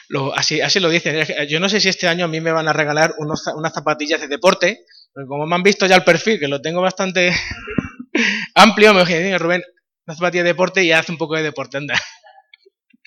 lo, 0.08 0.34
así, 0.34 0.60
así 0.60 0.80
lo 0.80 0.90
dicen. 0.90 1.26
Yo 1.48 1.60
no 1.60 1.68
sé 1.68 1.80
si 1.80 1.88
este 1.88 2.08
año 2.08 2.26
a 2.26 2.28
mí 2.28 2.40
me 2.40 2.52
van 2.52 2.68
a 2.68 2.72
regalar 2.72 3.14
unos, 3.18 3.46
unas 3.54 3.72
zapatillas 3.72 4.20
de 4.20 4.28
deporte, 4.28 4.84
como 5.14 5.46
me 5.46 5.54
han 5.54 5.62
visto 5.62 5.86
ya 5.86 5.96
el 5.96 6.04
perfil, 6.04 6.38
que 6.38 6.48
lo 6.48 6.60
tengo 6.60 6.80
bastante 6.80 7.34
amplio, 8.54 8.94
me 8.94 9.04
dicen, 9.04 9.38
Rubén, 9.38 9.62
una 10.06 10.16
zapatilla 10.16 10.42
de 10.42 10.50
deporte 10.50 10.82
y 10.82 10.92
hace 10.92 11.12
un 11.12 11.18
poco 11.18 11.36
de 11.36 11.42
deporte, 11.42 11.78
anda. 11.78 12.00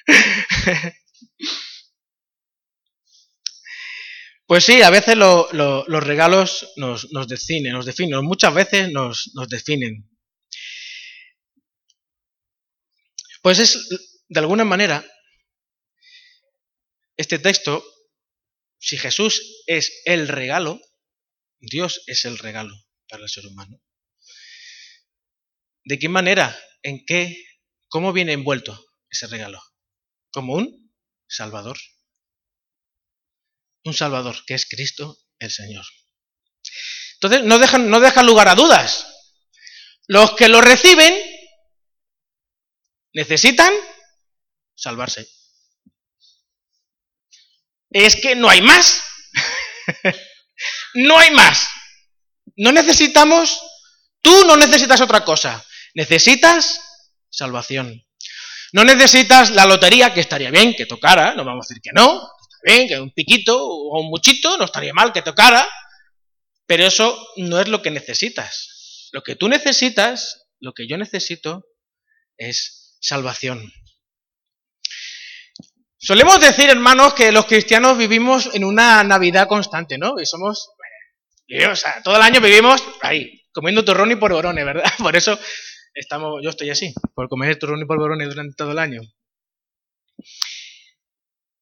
Pues 4.48 4.64
sí, 4.64 4.84
a 4.84 4.92
veces 4.92 5.18
los 5.18 6.04
regalos 6.04 6.72
nos, 6.76 7.10
definen, 7.28 7.74
nos 7.74 7.88
definen, 7.88 8.24
muchas 8.24 8.54
veces 8.54 8.92
nos 8.92 9.50
definen. 9.50 10.08
Pues 13.42 13.58
es, 13.58 13.90
de 14.30 14.40
alguna 14.40 14.64
manera, 14.64 15.04
este 17.18 17.40
texto, 17.40 17.84
si 18.78 18.98
Jesús 18.98 19.64
es 19.66 20.02
el 20.06 20.28
regalo, 20.28 20.80
Dios 21.70 22.04
es 22.08 22.26
el 22.26 22.38
regalo 22.38 22.76
para 23.08 23.24
el 23.24 23.30
ser 23.30 23.46
humano. 23.46 23.82
¿De 25.84 26.00
qué 26.00 26.10
manera? 26.10 26.58
¿En 26.82 27.06
qué? 27.06 27.36
¿Cómo 27.88 28.14
viene 28.14 28.34
envuelto 28.34 28.86
ese 29.10 29.28
regalo? 29.28 29.62
Como 30.32 30.56
un 30.56 30.94
Salvador 31.28 31.78
un 33.86 33.94
Salvador, 33.94 34.44
que 34.46 34.56
es 34.56 34.66
Cristo 34.68 35.18
el 35.40 35.52
Señor. 35.52 35.86
Entonces, 37.14 37.44
no 37.44 37.60
dejan, 37.60 37.90
no 37.90 38.00
dejan 38.00 38.26
lugar 38.26 38.48
a 38.48 38.56
dudas. 38.56 39.08
Los 40.08 40.36
que 40.36 40.50
lo 40.50 40.60
reciben 40.60 41.16
necesitan 43.14 43.74
salvarse. 44.76 45.28
Es 47.92 48.16
que 48.16 48.36
no 48.36 48.50
hay 48.50 48.62
más. 48.62 49.02
no 50.96 51.20
hay 51.20 51.32
más. 51.32 51.70
No 52.58 52.72
necesitamos, 52.72 53.62
tú 54.22 54.46
no 54.46 54.58
necesitas 54.58 55.02
otra 55.02 55.24
cosa. 55.24 55.64
Necesitas 55.94 56.82
salvación. 57.30 58.04
No 58.74 58.84
necesitas 58.84 59.52
la 59.52 59.66
lotería, 59.66 60.14
que 60.14 60.22
estaría 60.22 60.52
bien 60.52 60.74
que 60.74 60.86
tocara, 60.86 61.34
no 61.36 61.46
vamos 61.46 61.66
a 61.66 61.70
decir 61.70 61.82
que 61.82 61.92
no, 61.94 62.30
bien, 62.64 62.88
que 62.88 63.00
un 63.00 63.12
piquito 63.12 63.58
o 63.64 64.02
un 64.02 64.10
muchito, 64.10 64.58
no 64.58 64.66
estaría 64.66 64.94
mal 64.94 65.14
que 65.14 65.22
tocara, 65.22 65.68
pero 66.66 66.86
eso 66.86 67.28
no 67.38 67.60
es 67.60 67.68
lo 67.68 67.82
que 67.82 67.92
necesitas. 67.92 69.10
Lo 69.12 69.22
que 69.22 69.36
tú 69.36 69.48
necesitas, 69.48 70.48
lo 70.60 70.74
que 70.74 70.88
yo 70.88 70.98
necesito, 70.98 71.66
es 72.38 72.98
salvación. 73.00 73.72
Solemos 75.98 76.40
decir, 76.40 76.70
hermanos, 76.70 77.14
que 77.14 77.32
los 77.32 77.46
cristianos 77.46 77.98
vivimos 77.98 78.54
en 78.54 78.64
una 78.64 79.04
Navidad 79.04 79.48
constante, 79.48 79.98
¿no? 79.98 80.20
Y 80.22 80.26
somos, 80.26 80.70
o 81.72 81.76
sea, 81.76 82.02
todo 82.04 82.16
el 82.16 82.22
año 82.22 82.42
vivimos 82.42 82.84
ahí, 83.02 83.42
comiendo 83.54 83.86
turrón 83.86 84.12
y 84.12 84.16
polvorones, 84.16 84.66
¿verdad? 84.66 84.92
Por 84.98 85.16
eso 85.16 85.40
estamos, 85.94 86.42
yo 86.44 86.50
estoy 86.50 86.70
así, 86.70 86.94
por 87.16 87.30
comer 87.30 87.58
turrón 87.58 87.82
y 87.82 87.86
polvorones 87.86 88.28
durante 88.28 88.56
todo 88.56 88.72
el 88.72 88.80
año. 88.80 89.02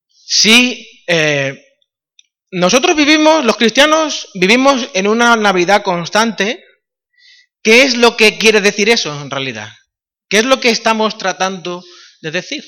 Si 0.09 1.03
eh, 1.07 1.63
nosotros 2.51 2.95
vivimos, 2.95 3.45
los 3.45 3.57
cristianos, 3.57 4.29
vivimos 4.33 4.89
en 4.93 5.07
una 5.07 5.35
Navidad 5.35 5.83
constante, 5.83 6.63
¿qué 7.61 7.83
es 7.83 7.95
lo 7.95 8.17
que 8.17 8.37
quiere 8.37 8.61
decir 8.61 8.89
eso 8.89 9.21
en 9.21 9.29
realidad? 9.29 9.69
¿Qué 10.29 10.39
es 10.39 10.45
lo 10.45 10.59
que 10.59 10.69
estamos 10.69 11.17
tratando 11.17 11.83
de 12.21 12.31
decir? 12.31 12.63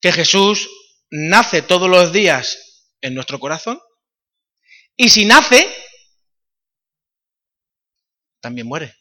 Que 0.00 0.10
Jesús 0.10 0.68
nace 1.10 1.62
todos 1.62 1.88
los 1.88 2.12
días 2.12 2.88
en 3.00 3.14
nuestro 3.14 3.38
corazón 3.38 3.80
y 5.02 5.08
si 5.08 5.24
nace, 5.24 5.66
también 8.38 8.66
muere. 8.66 8.94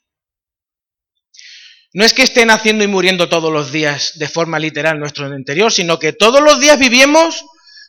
No 1.92 2.06
es 2.06 2.14
que 2.14 2.24
esté 2.24 2.46
naciendo 2.46 2.86
y 2.86 2.88
muriendo 2.88 3.28
todos 3.28 3.52
los 3.52 3.74
días 3.74 4.14
de 4.16 4.30
forma 4.30 4.60
literal 4.60 4.98
nuestro 4.98 5.28
interior, 5.38 5.74
sino 5.74 6.00
que 6.00 6.14
todos 6.14 6.42
los 6.42 6.62
días 6.62 6.80
vivimos 6.80 7.44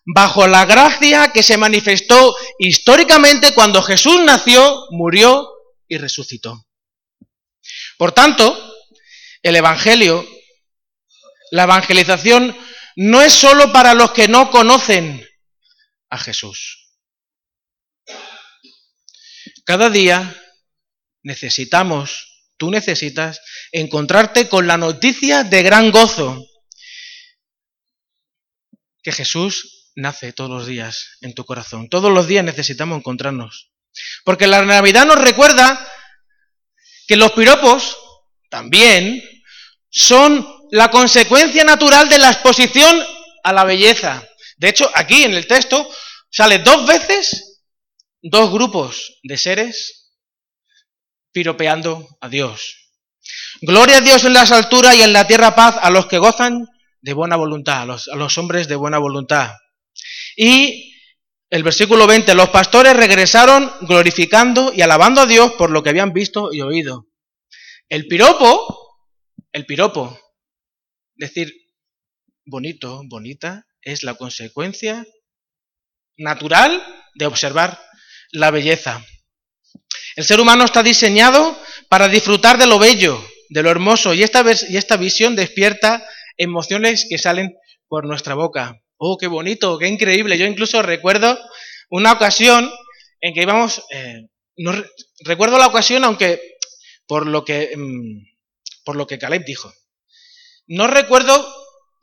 bajo 0.05 0.49
la 0.49 0.64
gracia 0.64 1.31
que 1.33 1.44
se 1.44 1.57
manifestó 1.57 2.35
históricamente 2.59 3.55
cuando 3.55 3.81
Jesús 3.81 4.20
nació, 4.25 4.87
murió 4.90 5.49
y 5.87 5.96
resucitó. 5.99 6.66
Por 7.96 8.11
tanto, 8.11 8.75
el 9.40 9.55
Evangelio, 9.55 10.27
la 11.53 11.62
evangelización, 11.62 12.57
no 12.96 13.23
es 13.23 13.33
sólo 13.33 13.73
para 13.73 13.94
los 13.94 14.11
que 14.11 14.27
no 14.27 14.51
conocen 14.51 15.25
a 16.09 16.18
Jesús. 16.18 16.80
Cada 19.71 19.89
día 19.89 20.37
necesitamos 21.23 22.27
Tú 22.59 22.73
necesitas 22.73 23.41
encontrarte 23.71 24.49
con 24.49 24.67
la 24.67 24.77
noticia 24.77 25.45
de 25.45 25.63
gran 25.63 25.93
gozo 25.93 26.45
que 29.03 29.13
Jesús 29.13 29.93
nace 29.95 30.33
todos 30.33 30.51
los 30.51 30.67
días 30.67 31.17
en 31.21 31.33
tu 31.33 31.47
corazón. 31.47 31.89
Todos 31.89 32.13
los 32.13 32.27
días 32.27 32.45
necesitamos 32.45 32.99
encontrarnos. 32.99 33.71
Porque 34.25 34.49
la 34.49 34.63
Navidad 34.63 35.07
nos 35.07 35.21
recuerda 35.21 35.89
que 37.07 37.17
los 37.17 37.33
piropos 37.33 37.97
también 38.51 39.23
son 39.89 40.47
la 40.73 40.91
consecuencia 40.91 41.63
natural 41.63 42.11
de 42.11 42.19
la 42.19 42.33
exposición 42.33 43.03
a 43.45 43.53
la 43.53 43.65
belleza. 43.65 44.23
De 44.59 44.69
hecho, 44.69 44.91
aquí 44.97 45.23
en 45.23 45.33
el 45.33 45.47
texto 45.47 45.89
sale 46.29 46.59
dos 46.59 46.87
veces 46.87 47.50
dos 48.23 48.53
grupos 48.53 49.21
de 49.23 49.37
seres 49.37 50.13
piropeando 51.33 52.09
a 52.21 52.29
Dios. 52.29 52.91
Gloria 53.61 53.99
a 53.99 54.01
Dios 54.01 54.25
en 54.25 54.33
las 54.33 54.53
alturas 54.53 54.97
y 54.97 55.03
en 55.03 55.13
la 55.13 55.27
tierra 55.27 55.55
paz 55.55 55.77
a 55.81 55.91
los 55.91 56.07
que 56.07 56.19
gozan 56.19 56.67
de 57.01 57.13
buena 57.13 57.37
voluntad, 57.37 57.83
a 57.83 58.17
los, 58.17 58.39
hombres 58.39 58.69
de 58.69 58.77
buena 58.77 58.99
voluntad. 58.99 59.53
Y 60.37 60.95
el 61.49 61.63
versículo 61.63 62.07
20, 62.07 62.35
los 62.35 62.51
pastores 62.51 62.95
regresaron 62.95 63.71
glorificando 63.83 64.73
y 64.75 64.83
alabando 64.83 65.23
a 65.23 65.27
Dios 65.27 65.53
por 65.53 65.71
lo 65.71 65.83
que 65.83 65.91
habían 65.91 66.13
visto 66.13 66.51
y 66.53 66.61
oído. 66.61 67.07
El 67.89 68.07
piropo, 68.07 68.99
el 69.53 69.67
piropo, 69.67 70.19
decir 71.15 71.53
bonito, 72.45 73.03
bonita, 73.07 73.67
es 73.83 74.03
la 74.03 74.15
consecuencia 74.15 75.05
natural 76.17 76.83
de 77.15 77.27
observar 77.27 77.81
la 78.33 78.51
belleza. 78.51 79.05
El 80.16 80.25
ser 80.25 80.40
humano 80.40 80.64
está 80.64 80.83
diseñado 80.83 81.59
para 81.88 82.09
disfrutar 82.09 82.59
de 82.59 82.66
lo 82.66 82.79
bello, 82.79 83.25
de 83.49 83.62
lo 83.62 83.71
hermoso, 83.71 84.14
y 84.14 84.23
esta, 84.23 84.45
y 84.69 84.77
esta 84.77 84.97
visión 84.97 85.37
despierta 85.37 86.07
emociones 86.37 87.07
que 87.09 87.19
salen 87.19 87.57
por 87.88 88.07
nuestra 88.07 88.35
boca. 88.35 88.81
Oh, 88.97 89.16
qué 89.19 89.27
bonito, 89.27 89.79
qué 89.79 89.88
increíble. 89.88 90.38
Yo 90.38 90.47
incluso 90.47 90.83
recuerdo 90.83 91.38
una 91.90 92.12
ocasión 92.12 92.71
en 93.21 93.35
que 93.35 93.43
íbamos, 93.43 93.83
eh, 93.93 94.29
no, 94.57 94.73
recuerdo 95.25 95.59
la 95.59 95.66
ocasión, 95.66 96.05
aunque 96.05 96.40
por 97.07 97.27
lo 97.27 97.45
que, 97.45 97.73
mm, 97.77 98.25
por 98.85 98.97
lo 98.97 99.07
que 99.07 99.19
Caleb 99.19 99.45
dijo. 99.45 99.73
No 100.66 100.87
recuerdo, 100.87 101.53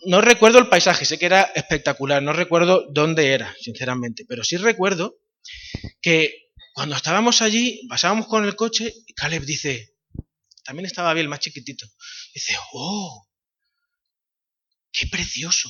no 0.06 0.22
recuerdo 0.22 0.60
el 0.60 0.68
paisaje, 0.68 1.06
sé 1.06 1.18
que 1.18 1.28
era 1.28 1.44
espectacular, 1.56 2.22
no 2.22 2.34
recuerdo 2.34 2.86
dónde 2.92 3.34
era, 3.34 3.56
sinceramente, 3.62 4.26
pero 4.28 4.44
sí 4.44 4.58
recuerdo 4.58 5.16
que 6.02 6.48
cuando 6.78 6.96
estábamos 6.96 7.42
allí, 7.42 7.88
pasábamos 7.90 8.28
con 8.28 8.46
el 8.46 8.56
coche 8.56 8.94
y 9.08 9.14
Caleb 9.14 9.44
dice, 9.44 9.96
también 10.64 10.86
estaba 10.86 11.14
bien, 11.14 11.28
más 11.28 11.40
chiquitito, 11.40 11.88
dice, 12.34 12.56
oh, 12.72 13.28
qué 14.92 15.08
precioso. 15.08 15.70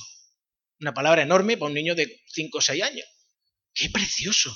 Una 0.82 0.94
palabra 0.94 1.22
enorme 1.22 1.56
para 1.56 1.70
un 1.70 1.76
niño 1.76 1.96
de 1.96 2.24
5 2.28 2.58
o 2.58 2.62
6 2.62 2.84
años. 2.84 3.08
Qué 3.74 3.90
precioso. 3.90 4.54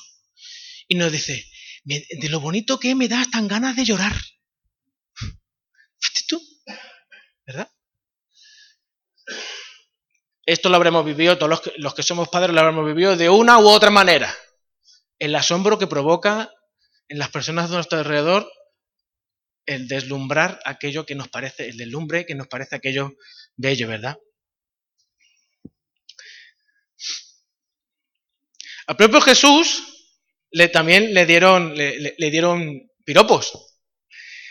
Y 0.90 0.96
nos 0.96 1.12
dice, 1.12 1.50
de 1.86 2.30
lo 2.30 2.42
bonito 2.42 2.80
que 2.80 2.96
me 2.96 3.08
das 3.08 3.32
tan 3.32 3.48
ganas 3.48 3.76
de 3.76 3.86
llorar. 3.86 4.14
¿Fuiste 6.00 6.26
tú? 6.28 6.42
¿Verdad? 7.46 7.72
Esto 10.46 10.68
lo 10.68 10.76
habremos 10.76 11.06
vivido, 11.06 11.38
todos 11.38 11.62
los 11.78 11.94
que 11.94 12.04
somos 12.04 12.28
padres 12.28 12.54
lo 12.54 12.60
habremos 12.60 12.86
vivido 12.86 13.16
de 13.16 13.30
una 13.30 13.58
u 13.58 13.68
otra 13.70 13.90
manera 13.90 14.36
el 15.22 15.36
asombro 15.36 15.78
que 15.78 15.86
provoca 15.86 16.52
en 17.08 17.20
las 17.20 17.30
personas 17.30 17.70
de 17.70 17.76
nuestro 17.76 18.00
alrededor 18.00 18.52
el 19.68 19.88
deslumbrar 19.88 20.60
aquello 20.66 21.06
que 21.06 21.14
nos 21.14 21.28
parece, 21.28 21.70
el 21.70 21.78
deslumbre 21.78 22.26
que 22.26 22.34
nos 22.34 22.48
parece 22.48 22.76
aquello 22.76 23.14
bello, 23.56 23.88
¿verdad? 23.88 24.18
Al 28.88 28.96
propio 28.98 29.22
Jesús 29.22 30.10
le, 30.50 30.70
también 30.70 31.14
le 31.14 31.28
dieron, 31.28 31.78
le, 31.78 32.32
dieron 32.32 32.90
piropos. 33.06 33.78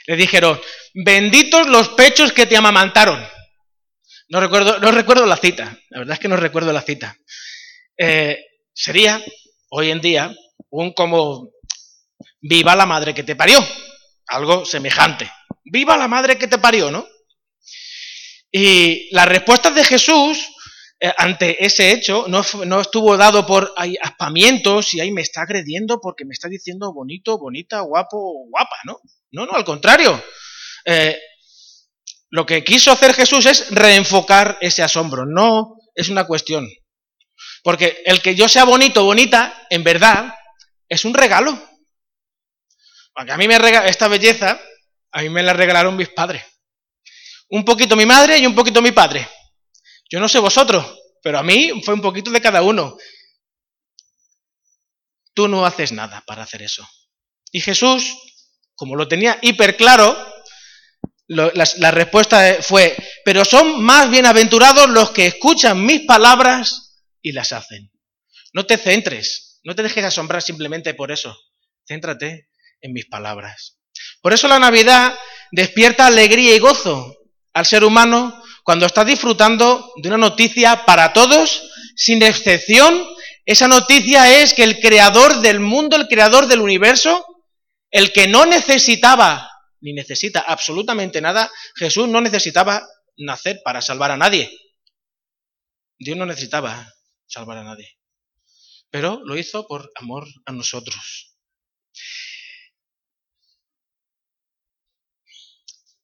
Le 0.07 0.15
dijeron, 0.15 0.61
benditos 0.95 1.67
los 1.67 1.89
pechos 1.91 2.33
que 2.33 2.47
te 2.47 2.57
amamantaron. 2.57 3.21
No 4.29 4.39
recuerdo, 4.39 4.79
no 4.79 4.93
recuerdo 4.93 5.27
la 5.27 5.37
cita, 5.37 5.77
la 5.89 5.99
verdad 5.99 6.15
es 6.15 6.21
que 6.21 6.29
no 6.29 6.37
recuerdo 6.37 6.73
la 6.73 6.83
cita. 6.83 7.17
Eh, 7.99 8.39
sería, 8.73 9.21
hoy 9.71 9.91
en 9.91 10.01
día, 10.01 10.33
un 10.71 10.93
como 10.93 11.51
viva 12.41 12.75
la 12.77 12.87
madre 12.87 13.15
que 13.15 13.23
te 13.23 13.37
parió, 13.37 13.65
algo 14.29 14.65
semejante. 14.65 15.31
Viva 15.65 15.97
la 15.97 16.09
madre 16.09 16.39
que 16.39 16.49
te 16.49 16.59
parió, 16.59 16.91
¿no? 16.91 17.07
Y 18.51 19.09
la 19.15 19.27
respuesta 19.27 19.71
de 19.71 19.85
Jesús 19.85 20.49
eh, 20.99 21.13
ante 21.17 21.65
ese 21.65 21.93
hecho 21.93 22.27
no, 22.29 22.45
no, 22.67 22.81
estuvo 22.81 23.17
dado 23.17 23.47
por 23.47 23.73
ay, 23.77 23.97
aspamientos 24.03 24.93
y 24.93 25.01
ahí 25.01 25.11
me 25.13 25.23
está 25.23 25.43
agrediendo 25.43 26.01
porque 26.01 26.25
me 26.25 26.33
está 26.33 26.49
diciendo 26.49 26.93
bonito, 26.93 27.39
bonita, 27.39 27.81
guapo, 27.81 28.47
guapa, 28.51 28.77
¿no? 28.85 28.99
No, 29.31 29.47
no, 29.47 29.53
al 29.53 29.65
contrario. 29.65 30.23
Eh, 30.85 31.19
lo 32.31 32.45
que 32.47 32.63
quiso 32.63 32.93
hacer 32.93 33.15
Jesús 33.15 33.47
es 33.47 33.71
reenfocar 33.71 34.59
ese 34.61 34.83
asombro, 34.83 35.27
no 35.27 35.77
es 35.95 36.09
una 36.09 36.27
cuestión. 36.27 36.69
Porque 37.63 38.03
el 38.05 38.21
que 38.21 38.35
yo 38.35 38.49
sea 38.49 38.65
bonito, 38.65 39.05
bonita, 39.05 39.67
en 39.71 39.85
verdad, 39.85 40.35
es 40.91 41.07
un 41.07 41.15
regalo. 41.15 41.59
Porque 43.15 43.33
a 43.33 43.39
mí 43.39 43.49
me 43.49 43.59
regala 43.59 43.89
esta 43.89 44.09
belleza, 44.09 44.61
a 45.13 45.23
mí 45.23 45.31
me 45.31 45.43
la 45.43 45.55
regalaron 45.55 45.97
mis 45.97 46.11
padres. 46.11 46.45
Un 47.49 47.65
poquito 47.65 47.97
mi 47.97 48.05
madre 48.05 48.39
y 48.39 48.47
un 48.47 48.55
poquito 48.55 48.83
mi 48.83 48.93
padre. 48.93 49.27
Yo 50.11 50.21
no 50.21 50.29
sé 50.29 50.39
vosotros, 50.39 50.85
pero 51.23 51.39
a 51.39 51.43
mí 51.43 51.81
fue 51.85 51.95
un 51.95 52.03
poquito 52.03 52.31
de 52.31 52.41
cada 52.41 52.63
uno. 52.63 52.97
Tú 55.33 55.49
no 55.49 55.65
haces 55.65 55.93
nada 55.93 56.23
para 56.27 56.43
hacer 56.43 56.63
eso. 56.63 56.87
Y 57.53 57.61
Jesús, 57.61 58.17
como 58.75 58.97
lo 58.97 59.09
tenía 59.09 59.39
hiper 59.43 59.77
claro, 59.77 60.17
la, 61.29 61.91
respuesta 61.93 62.59
fue, 62.61 62.97
pero 63.25 63.45
son 63.45 63.81
más 63.83 64.11
bienaventurados 64.11 64.91
los 64.91 65.11
que 65.11 65.27
escuchan 65.27 65.85
mis 65.85 66.01
palabras 66.03 67.05
y 67.23 67.33
las 67.33 67.53
hacen. 67.53 67.93
No 68.53 68.67
te 68.67 68.77
centres, 68.77 69.50
no 69.63 69.75
te 69.75 69.83
dejes 69.83 70.05
asombrar 70.05 70.43
simplemente 70.43 70.95
por 70.95 71.13
eso. 71.13 71.37
Céntrate 71.87 72.49
en 72.81 72.93
mis 72.93 73.07
palabras. 73.07 73.79
Por 74.23 74.33
eso 74.33 74.49
la 74.49 74.59
Navidad 74.59 75.15
despierta 75.53 76.07
alegría 76.07 76.55
y 76.55 76.59
gozo 76.59 77.17
al 77.53 77.67
ser 77.67 77.85
humano 77.85 78.43
cuando 78.65 78.87
está 78.87 79.05
disfrutando 79.05 79.93
de 79.97 80.09
una 80.09 80.19
noticia 80.19 80.85
para 80.85 81.13
todos, 81.13 81.71
sin 81.97 82.23
excepción. 82.23 83.07
Esa 83.45 83.69
noticia 83.69 84.41
es 84.41 84.55
que 84.55 84.63
el 84.63 84.81
creador 84.81 85.41
del 85.41 85.61
mundo, 85.61 85.97
el 85.97 86.07
creador 86.07 86.47
del 86.47 86.61
universo, 86.61 87.25
el 87.91 88.13
que 88.13 88.29
no 88.29 88.47
necesitaba 88.47 89.51
ni 89.81 89.93
necesita 89.93 90.41
absolutamente 90.41 91.21
nada, 91.21 91.51
Jesús 91.75 92.07
no 92.09 92.21
necesitaba 92.21 92.87
nacer 93.17 93.61
para 93.65 93.81
salvar 93.81 94.11
a 94.11 94.17
nadie. 94.17 94.51
Dios 95.99 96.17
no 96.17 96.27
necesitaba 96.27 96.93
salvar 97.27 97.59
a 97.59 97.65
nadie. 97.65 98.00
Pero 98.91 99.21
lo 99.25 99.39
hizo 99.39 99.67
por 99.67 99.91
amor 99.97 100.27
a 100.47 100.53
nosotros. 100.53 101.37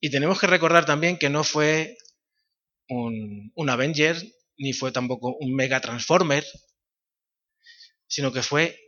Y 0.01 0.11
tenemos 0.11 0.39
que 0.39 0.47
recordar 0.47 0.85
también 0.85 1.19
que 1.19 1.31
no 1.31 1.43
fue 1.43 1.97
un, 2.89 3.51
un 3.55 3.71
Avenger, 3.71 4.17
ni 4.59 4.73
fue 4.73 4.93
tampoco 4.93 5.37
un 5.41 5.55
Mega 5.55 5.81
Transformer, 5.81 6.45
sino 8.07 8.33
que 8.33 8.43
fue 8.43 8.79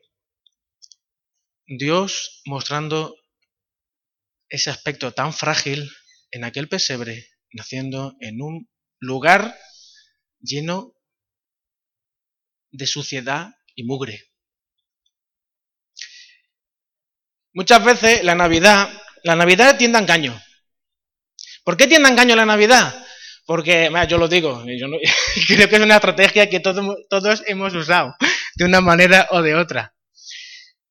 Dios 1.67 2.43
mostrando 2.47 3.17
ese 4.49 4.71
aspecto 4.71 5.13
tan 5.13 5.33
frágil 5.33 5.91
en 6.31 6.45
aquel 6.45 6.69
pesebre, 6.69 7.29
naciendo 7.53 8.17
en 8.21 8.41
un 8.41 8.71
lugar 9.01 9.59
lleno 10.41 10.95
de 12.71 12.87
suciedad 12.87 13.58
y 13.79 13.85
mugre. 13.85 14.25
Muchas 17.53 17.85
veces 17.85 18.25
la 18.25 18.35
Navidad, 18.35 18.91
la 19.23 19.37
Navidad 19.37 19.79
tiende 19.79 19.99
a 19.99 20.01
engaño. 20.01 20.43
¿Por 21.62 21.77
qué 21.77 21.87
tiende 21.87 22.09
a 22.09 22.11
engaño 22.11 22.35
la 22.35 22.45
Navidad? 22.45 23.07
Porque, 23.47 23.88
yo 24.09 24.19
lo 24.19 24.27
digo, 24.27 24.64
yo 24.67 24.88
creo 25.47 25.69
que 25.69 25.77
es 25.77 25.81
una 25.81 25.95
estrategia 25.95 26.51
que 26.51 26.59
todos, 26.59 26.85
todos 27.09 27.45
hemos 27.47 27.73
usado 27.75 28.17
de 28.57 28.64
una 28.64 28.81
manera 28.81 29.29
o 29.31 29.43
de 29.43 29.55
otra. 29.55 29.95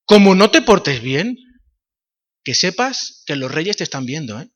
Como 0.05 0.33
no 0.33 0.49
te 0.49 0.61
portes 0.61 1.01
bien, 1.01 1.37
que 2.45 2.55
sepas 2.55 3.23
que 3.25 3.35
los 3.35 3.51
reyes 3.51 3.75
te 3.75 3.83
están 3.83 4.05
viendo, 4.05 4.39
¿eh? 4.39 4.49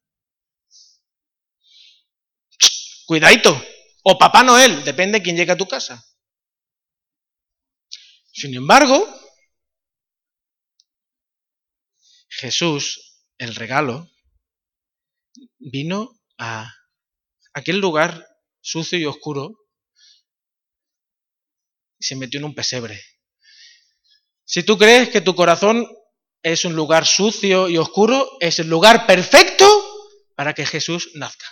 Cuidadito. 3.05 3.61
O 4.03 4.17
Papá 4.17 4.41
Noel, 4.41 4.85
depende 4.85 5.19
de 5.19 5.23
quién 5.23 5.35
llegue 5.35 5.51
a 5.51 5.57
tu 5.57 5.67
casa. 5.67 6.01
Sin 8.41 8.55
embargo, 8.55 9.07
Jesús, 12.27 13.21
el 13.37 13.53
regalo, 13.53 14.09
vino 15.59 16.19
a 16.39 16.73
aquel 17.53 17.77
lugar 17.77 18.27
sucio 18.59 18.97
y 18.97 19.05
oscuro 19.05 19.59
y 21.99 22.03
se 22.03 22.15
metió 22.15 22.39
en 22.39 22.45
un 22.45 22.55
pesebre. 22.55 22.99
Si 24.43 24.63
tú 24.63 24.75
crees 24.75 25.09
que 25.09 25.21
tu 25.21 25.35
corazón 25.35 25.87
es 26.41 26.65
un 26.65 26.73
lugar 26.73 27.05
sucio 27.05 27.69
y 27.69 27.77
oscuro, 27.77 28.27
es 28.39 28.57
el 28.57 28.69
lugar 28.69 29.05
perfecto 29.05 29.67
para 30.35 30.55
que 30.55 30.65
Jesús 30.65 31.11
nazca. 31.13 31.45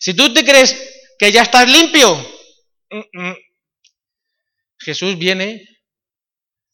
Si 0.00 0.14
tú 0.14 0.34
te 0.34 0.44
crees 0.44 0.76
que 1.16 1.30
ya 1.30 1.42
estás 1.42 1.70
limpio, 1.70 2.08
Jesús 4.84 5.18
viene 5.18 5.66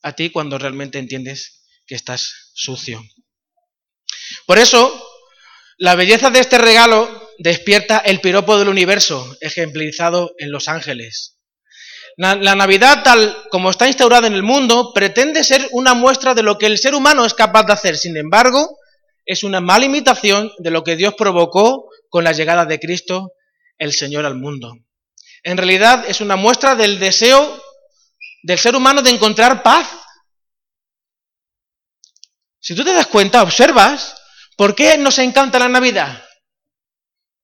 a 0.03 0.12
ti 0.12 0.31
cuando 0.31 0.59
realmente 0.59 0.99
entiendes 0.99 1.64
que 1.87 1.94
estás 1.94 2.53
sucio. 2.55 3.03
Por 4.47 4.59
eso, 4.59 4.92
la 5.79 5.94
belleza 5.94 6.31
de 6.31 6.40
este 6.40 6.59
regalo 6.59 7.31
despierta 7.38 7.99
el 7.99 8.21
piropo 8.21 8.59
del 8.59 8.68
universo, 8.68 9.37
ejemplarizado 9.40 10.35
en 10.38 10.51
los 10.51 10.68
ángeles. 10.68 11.38
La 12.16 12.57
Navidad, 12.57 13.05
tal 13.05 13.44
como 13.49 13.71
está 13.71 13.87
instaurada 13.87 14.27
en 14.27 14.33
el 14.33 14.42
mundo, 14.42 14.92
pretende 14.92 15.44
ser 15.44 15.68
una 15.71 15.94
muestra 15.94 16.35
de 16.35 16.42
lo 16.42 16.59
que 16.59 16.66
el 16.66 16.77
ser 16.77 16.97
humano 16.97 17.25
es 17.25 17.33
capaz 17.33 17.62
de 17.64 17.75
hacer. 17.75 17.97
Sin 17.97 18.16
embargo, 18.16 18.77
es 19.25 19.44
una 19.44 19.61
mala 19.61 19.85
imitación 19.85 20.51
de 20.59 20.71
lo 20.73 20.83
que 20.83 20.97
Dios 20.97 21.14
provocó 21.14 21.88
con 22.09 22.25
la 22.25 22.33
llegada 22.33 22.64
de 22.64 22.81
Cristo, 22.81 23.35
el 23.79 23.92
Señor, 23.92 24.27
al 24.27 24.35
mundo. 24.35 24.75
En 25.44 25.59
realidad 25.59 26.07
es 26.09 26.21
una 26.21 26.35
muestra 26.35 26.75
del 26.75 26.99
deseo 26.99 27.62
del 28.42 28.59
ser 28.59 28.77
humano 28.77 29.03
de 29.03 29.11
encontrar 29.11 29.62
paz. 29.62 29.88
Si 32.61 32.74
tú 32.74 32.85
te 32.85 32.92
das 32.92 33.07
cuenta, 33.07 33.42
observas, 33.42 34.16
¿por 34.57 34.74
qué 34.74 34.98
nos 34.98 35.18
encanta 35.18 35.59
la 35.59 35.68
Navidad? 35.68 36.24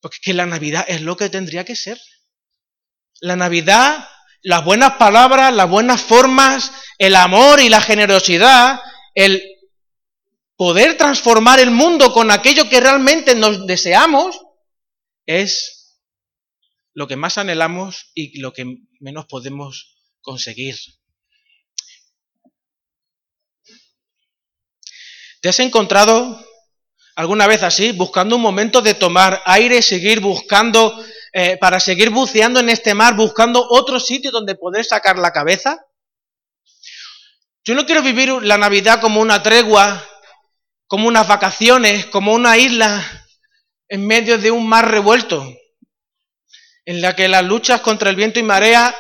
Porque 0.01 0.35
la 0.35 0.47
Navidad 0.47 0.85
es 0.89 1.01
lo 1.03 1.17
que 1.17 1.31
tendría 1.31 1.65
que 1.65 1.77
ser. 1.77 2.01
La 3.21 3.37
Navidad 3.37 4.09
las 4.45 4.63
buenas 4.63 4.97
palabras, 4.97 5.53
las 5.55 5.69
buenas 5.69 6.03
formas, 6.03 6.71
el 6.99 7.17
amor 7.17 7.61
y 7.61 7.71
la 7.71 7.81
generosidad, 7.81 8.79
el 9.15 9.43
poder 10.57 10.99
transformar 10.99 11.61
el 11.61 11.71
mundo 11.71 12.13
con 12.13 12.31
aquello 12.31 12.69
que 12.69 12.79
realmente 12.79 13.35
nos 13.35 13.67
deseamos, 13.67 14.39
es 15.25 15.99
lo 16.93 17.09
que 17.09 17.17
más 17.17 17.39
anhelamos 17.39 18.13
y 18.15 18.39
lo 18.41 18.53
que 18.53 18.67
menos 19.01 19.25
podemos 19.25 19.94
conseguir. 20.25 20.75
¿Te 25.41 25.51
has 25.51 25.61
encontrado 25.61 26.45
alguna 27.15 27.47
vez 27.47 27.63
así, 27.63 27.93
buscando 27.93 28.35
un 28.35 28.43
momento 28.43 28.81
de 28.81 28.95
tomar 28.95 29.43
aire, 29.45 29.83
seguir 29.83 30.19
buscando 30.21 31.05
eh, 31.33 31.59
para 31.59 31.79
seguir 31.79 32.11
buceando 32.11 32.59
en 32.59 32.71
este 32.71 32.95
mar, 32.95 33.15
buscando 33.15 33.65
otro 33.69 34.01
sitio 34.01 34.33
donde 34.33 34.57
poder 34.57 34.85
sacar 34.85 35.19
la 35.19 35.31
cabeza? 35.33 35.79
Yo 37.63 37.75
no 37.75 37.87
quiero 37.87 38.03
vivir 38.03 38.31
la 38.43 38.59
Navidad 38.59 39.01
como 39.01 39.21
una 39.21 39.43
tregua, 39.43 40.03
como 40.87 41.09
unas 41.09 41.29
vacaciones, 41.29 42.07
como 42.07 42.33
una 42.33 42.57
isla 42.57 43.27
en 43.89 44.07
medio 44.07 44.39
de 44.39 44.51
un 44.51 44.67
mar 44.67 44.91
revuelto, 44.91 45.47
en 46.87 47.01
la 47.01 47.15
que 47.15 47.29
las 47.29 47.45
luchas 47.45 47.81
contra 47.83 48.11
el 48.11 48.17
viento 48.17 48.39
y 48.39 48.43
marea 48.43 48.95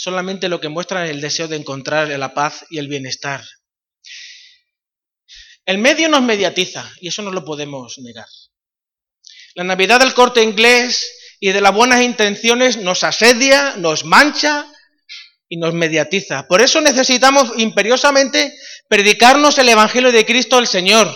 solamente 0.00 0.48
lo 0.48 0.60
que 0.60 0.70
muestran 0.70 1.04
es 1.04 1.10
el 1.10 1.20
deseo 1.20 1.46
de 1.46 1.56
encontrar 1.56 2.08
la 2.08 2.32
paz 2.32 2.64
y 2.70 2.78
el 2.78 2.88
bienestar. 2.88 3.44
El 5.66 5.76
medio 5.76 6.08
nos 6.08 6.22
mediatiza 6.22 6.90
y 7.00 7.08
eso 7.08 7.20
no 7.20 7.30
lo 7.30 7.44
podemos 7.44 7.98
negar. 7.98 8.26
La 9.54 9.64
Navidad 9.64 10.00
del 10.00 10.14
corte 10.14 10.42
inglés 10.42 11.36
y 11.38 11.52
de 11.52 11.60
las 11.60 11.74
buenas 11.74 12.00
intenciones 12.00 12.78
nos 12.78 13.04
asedia, 13.04 13.74
nos 13.76 14.06
mancha 14.06 14.66
y 15.50 15.58
nos 15.58 15.74
mediatiza. 15.74 16.46
Por 16.48 16.62
eso 16.62 16.80
necesitamos 16.80 17.52
imperiosamente 17.58 18.54
predicarnos 18.88 19.58
el 19.58 19.68
Evangelio 19.68 20.12
de 20.12 20.24
Cristo 20.24 20.58
el 20.58 20.66
Señor, 20.66 21.12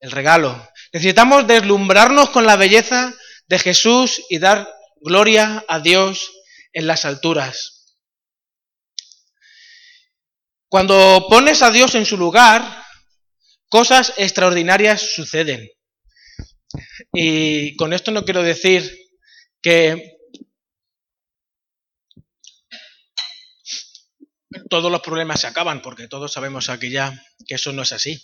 el 0.00 0.10
regalo. 0.10 0.68
Necesitamos 0.92 1.46
deslumbrarnos 1.46 2.28
con 2.28 2.44
la 2.44 2.56
belleza 2.56 3.14
de 3.46 3.58
Jesús 3.58 4.22
y 4.28 4.38
dar 4.38 4.70
gloria 5.00 5.64
a 5.66 5.80
Dios 5.80 6.30
en 6.74 6.86
las 6.86 7.06
alturas. 7.06 7.96
Cuando 10.68 11.26
pones 11.30 11.62
a 11.62 11.70
Dios 11.70 11.94
en 11.94 12.04
su 12.04 12.18
lugar, 12.18 12.84
cosas 13.68 14.12
extraordinarias 14.16 15.14
suceden. 15.14 15.70
Y 17.12 17.76
con 17.76 17.92
esto 17.92 18.10
no 18.10 18.24
quiero 18.24 18.42
decir 18.42 18.92
que 19.62 20.18
todos 24.68 24.90
los 24.90 25.00
problemas 25.00 25.40
se 25.40 25.46
acaban, 25.46 25.80
porque 25.80 26.08
todos 26.08 26.32
sabemos 26.32 26.68
aquí 26.68 26.90
ya 26.90 27.24
que 27.46 27.54
eso 27.54 27.72
no 27.72 27.82
es 27.82 27.92
así. 27.92 28.20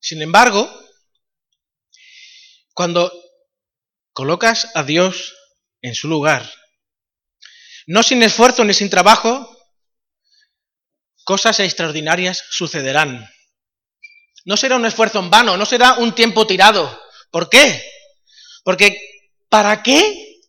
Sin 0.00 0.20
embargo, 0.20 0.68
cuando 2.74 3.12
colocas 4.12 4.72
a 4.74 4.82
Dios 4.82 5.34
en 5.84 5.94
su 5.94 6.08
lugar, 6.08 6.50
no 7.86 8.02
sin 8.02 8.22
esfuerzo 8.22 8.64
ni 8.64 8.72
sin 8.72 8.88
trabajo, 8.88 9.54
cosas 11.24 11.60
extraordinarias 11.60 12.42
sucederán. 12.48 13.28
No 14.46 14.56
será 14.56 14.76
un 14.76 14.86
esfuerzo 14.86 15.18
en 15.18 15.28
vano, 15.28 15.58
no 15.58 15.66
será 15.66 15.94
un 15.94 16.14
tiempo 16.14 16.46
tirado. 16.46 16.98
¿Por 17.30 17.50
qué? 17.50 17.84
Porque 18.62 18.96
¿para 19.50 19.82
qué 19.82 20.40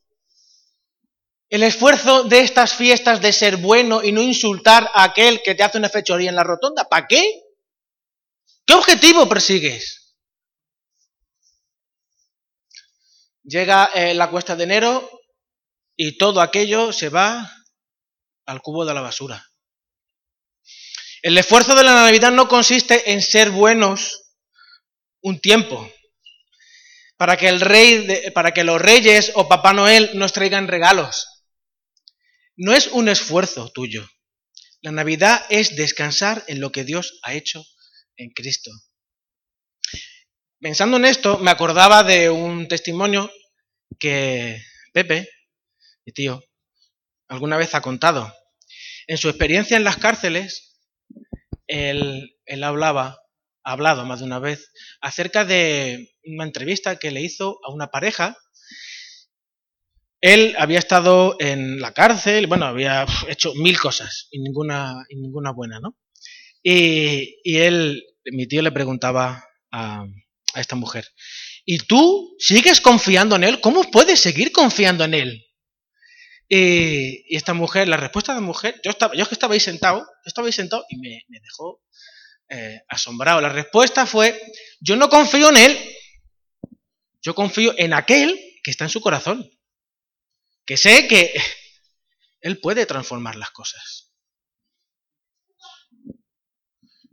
el 1.50 1.64
esfuerzo 1.64 2.24
de 2.24 2.40
estas 2.40 2.74
fiestas 2.74 3.22
de 3.22 3.34
ser 3.34 3.58
bueno 3.58 4.04
y 4.04 4.14
no 4.14 4.22
insultar 4.22 4.90
a 4.94 5.04
aquel 5.04 5.42
que 5.44 5.54
te 5.54 5.64
hace 5.64 5.78
una 5.78 5.90
fechoría 5.90 6.30
en 6.30 6.36
la 6.38 6.44
rotonda? 6.44 6.88
¿Para 6.88 7.08
qué? 7.08 7.42
¿Qué 8.66 8.74
objetivo 8.74 9.28
persigues? 9.28 10.16
Llega 13.44 13.92
eh, 13.94 14.14
la 14.14 14.30
cuesta 14.30 14.56
de 14.56 14.64
enero 14.64 15.15
y 15.98 16.18
todo 16.18 16.42
aquello 16.42 16.92
se 16.92 17.10
va 17.10 17.52
al 18.46 18.62
cubo 18.62 18.86
de 18.86 18.94
la 18.94 19.02
basura. 19.02 19.46
El 21.22 21.38
esfuerzo 21.38 21.76
de 21.76 21.84
la 21.84 21.96
Navidad 21.96 22.32
no 22.32 22.48
consiste 22.48 23.12
en 23.12 23.22
ser 23.22 23.50
buenos 23.50 24.26
un 25.22 25.40
tiempo, 25.40 25.92
para 27.18 27.38
que 27.38 27.48
el 27.48 27.62
rey, 27.62 28.30
para 28.34 28.54
que 28.54 28.64
los 28.64 28.80
reyes 28.80 29.32
o 29.36 29.48
Papá 29.48 29.74
Noel 29.74 30.12
nos 30.14 30.34
traigan 30.34 30.68
regalos. 30.68 31.28
No 32.56 32.74
es 32.74 32.88
un 32.88 33.10
esfuerzo 33.10 33.72
tuyo. 33.74 34.08
La 34.82 34.92
Navidad 34.92 35.44
es 35.50 35.76
descansar 35.76 36.44
en 36.48 36.60
lo 36.60 36.72
que 36.72 36.84
Dios 36.84 37.20
ha 37.24 37.34
hecho 37.34 37.64
en 38.18 38.30
Cristo. 38.30 38.70
Pensando 40.60 40.98
en 40.98 41.06
esto, 41.06 41.40
me 41.40 41.52
acordaba 41.52 42.04
de 42.04 42.30
un 42.30 42.68
testimonio 42.68 43.32
que 44.00 44.62
Pepe, 44.94 45.28
mi 46.06 46.14
tío, 46.14 46.44
alguna 47.28 47.58
vez 47.58 47.76
ha 47.76 47.82
contado. 47.82 48.34
En 49.08 49.18
su 49.18 49.30
experiencia 49.30 49.78
en 49.78 49.84
las 49.84 49.98
cárceles, 49.98 50.78
él, 51.68 52.38
él 52.46 52.64
hablaba, 52.64 53.20
ha 53.64 53.72
hablado 53.72 54.06
más 54.06 54.20
de 54.20 54.26
una 54.26 54.40
vez, 54.40 54.72
acerca 55.02 55.46
de 55.46 56.16
una 56.26 56.44
entrevista 56.44 56.98
que 56.98 57.12
le 57.12 57.22
hizo 57.22 57.60
a 57.64 57.72
una 57.72 57.88
pareja. 57.88 58.38
Él 60.22 60.56
había 60.58 60.80
estado 60.80 61.36
en 61.40 61.80
la 61.80 61.94
cárcel, 61.94 62.48
bueno, 62.48 62.66
había 62.66 63.06
hecho 63.28 63.54
mil 63.56 63.80
cosas 63.80 64.28
y 64.32 64.40
ninguna, 64.40 65.06
y 65.10 65.18
ninguna 65.18 65.52
buena, 65.52 65.80
¿no? 65.80 65.98
Y, 66.68 67.58
él, 67.58 68.04
mi 68.26 68.48
tío 68.48 68.64
le 68.64 68.72
preguntaba 68.72 69.46
a, 69.72 70.06
esta 70.56 70.76
mujer, 70.76 71.06
¿y 71.64 71.80
tú 71.80 72.36
sigues 72.40 72.82
confiando 72.82 73.36
en 73.36 73.44
él? 73.44 73.62
¿Cómo 73.62 73.84
puedes 73.92 74.20
seguir 74.20 74.52
confiando 74.52 75.04
en 75.04 75.14
él? 75.14 75.45
Y, 76.48 77.36
esta 77.36 77.54
mujer, 77.54 77.88
la 77.88 77.98
respuesta 77.98 78.34
de 78.34 78.42
la 78.42 78.46
mujer, 78.46 78.80
yo, 78.84 78.92
estaba, 78.92 79.16
yo 79.16 79.26
que 79.28 79.36
estaba 79.36 79.54
ahí 79.54 79.60
sentado, 79.60 80.00
yo 80.00 80.28
estaba 80.28 80.48
ahí 80.48 80.54
sentado 80.54 80.86
y 80.90 80.98
me, 80.98 81.26
dejó 81.28 81.82
eh, 82.50 82.82
asombrado. 82.88 83.42
La 83.42 83.50
respuesta 83.50 84.06
fue, 84.06 84.40
yo 84.80 84.96
no 84.96 85.10
confío 85.10 85.50
en 85.50 85.58
él, 85.58 85.96
yo 87.22 87.34
confío 87.34 87.74
en 87.78 87.94
aquel 87.94 88.40
que 88.64 88.72
está 88.72 88.86
en 88.86 88.90
su 88.90 89.02
corazón, 89.02 89.50
que 90.66 90.78
sé 90.78 91.08
que 91.08 91.34
él 92.42 92.60
puede 92.60 92.86
transformar 92.86 93.36
las 93.36 93.52
cosas. 93.52 94.12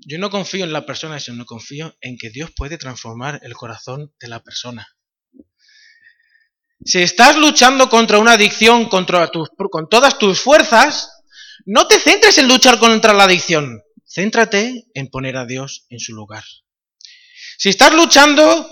Yo 0.05 0.19
no 0.19 0.31
confío 0.31 0.65
en 0.65 0.73
la 0.73 0.85
persona, 0.85 1.21
sino 1.21 1.47
confío 1.47 1.97
en 2.01 2.19
que 2.19 2.31
Dios 2.31 2.51
puede 2.57 2.77
transformar 2.77 3.41
el 3.45 3.55
corazón 3.55 4.13
de 4.19 4.29
la 4.29 4.43
persona. 4.43 4.89
Si 6.85 7.01
estás 7.01 7.37
luchando 7.37 7.89
contra 7.89 8.19
una 8.19 8.33
adicción 8.33 8.89
contra 8.89 9.31
con 9.71 9.89
todas 9.89 10.19
tus 10.19 10.41
fuerzas, 10.41 11.11
no 11.65 11.87
te 11.87 11.99
centres 11.99 12.39
en 12.39 12.49
luchar 12.49 12.79
contra 12.79 13.13
la 13.13 13.25
adicción. 13.25 13.83
Céntrate 14.07 14.85
en 14.95 15.09
poner 15.09 15.37
a 15.37 15.47
Dios 15.47 15.87
en 15.91 16.01
su 16.01 16.13
lugar. 16.13 16.45
Si 17.59 17.69
estás 17.69 17.95
luchando 17.95 18.69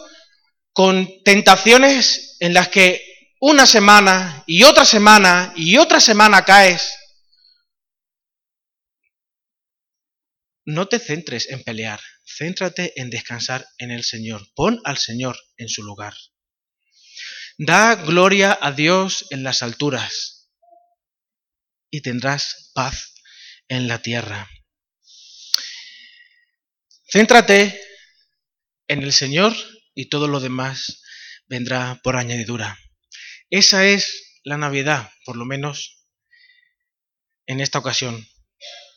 con 0.73 1.09
tentaciones 1.25 2.37
en 2.41 2.53
las 2.53 2.69
que 2.69 3.03
una 3.41 3.67
semana 3.67 4.43
y 4.47 4.65
otra 4.65 4.85
semana 4.85 5.53
y 5.57 5.79
otra 5.79 6.01
semana 6.01 6.45
caes, 6.45 6.97
No 10.67 10.87
te 10.87 11.01
centres 11.01 11.49
en 11.51 11.65
pelear, 11.65 12.01
céntrate 12.25 12.93
en 12.95 13.11
descansar 13.11 13.67
en 13.79 13.91
el 13.91 14.05
Señor. 14.05 14.47
Pon 14.55 14.81
al 14.85 14.99
Señor 14.99 15.37
en 15.57 15.69
su 15.69 15.83
lugar. 15.83 16.15
Da 17.59 17.95
gloria 17.95 18.59
a 18.61 18.73
Dios 18.73 19.27
en 19.31 19.43
las 19.43 19.63
alturas 19.63 20.51
y 21.91 22.01
tendrás 22.03 22.71
paz 22.75 23.15
en 23.69 23.89
la 23.89 24.01
tierra. 24.03 24.49
Céntrate 27.11 27.81
en 28.89 29.03
el 29.03 29.13
Señor 29.13 29.55
y 29.95 30.09
todo 30.09 30.29
lo 30.29 30.41
demás 30.41 31.03
vendrá 31.47 32.01
por 32.03 32.17
añadidura. 32.17 32.79
Esa 33.51 33.87
es 33.87 34.41
la 34.45 34.57
Navidad, 34.57 35.11
por 35.25 35.37
lo 35.37 35.45
menos 35.45 36.07
en 37.47 37.61
esta 37.61 37.79
ocasión 37.79 38.27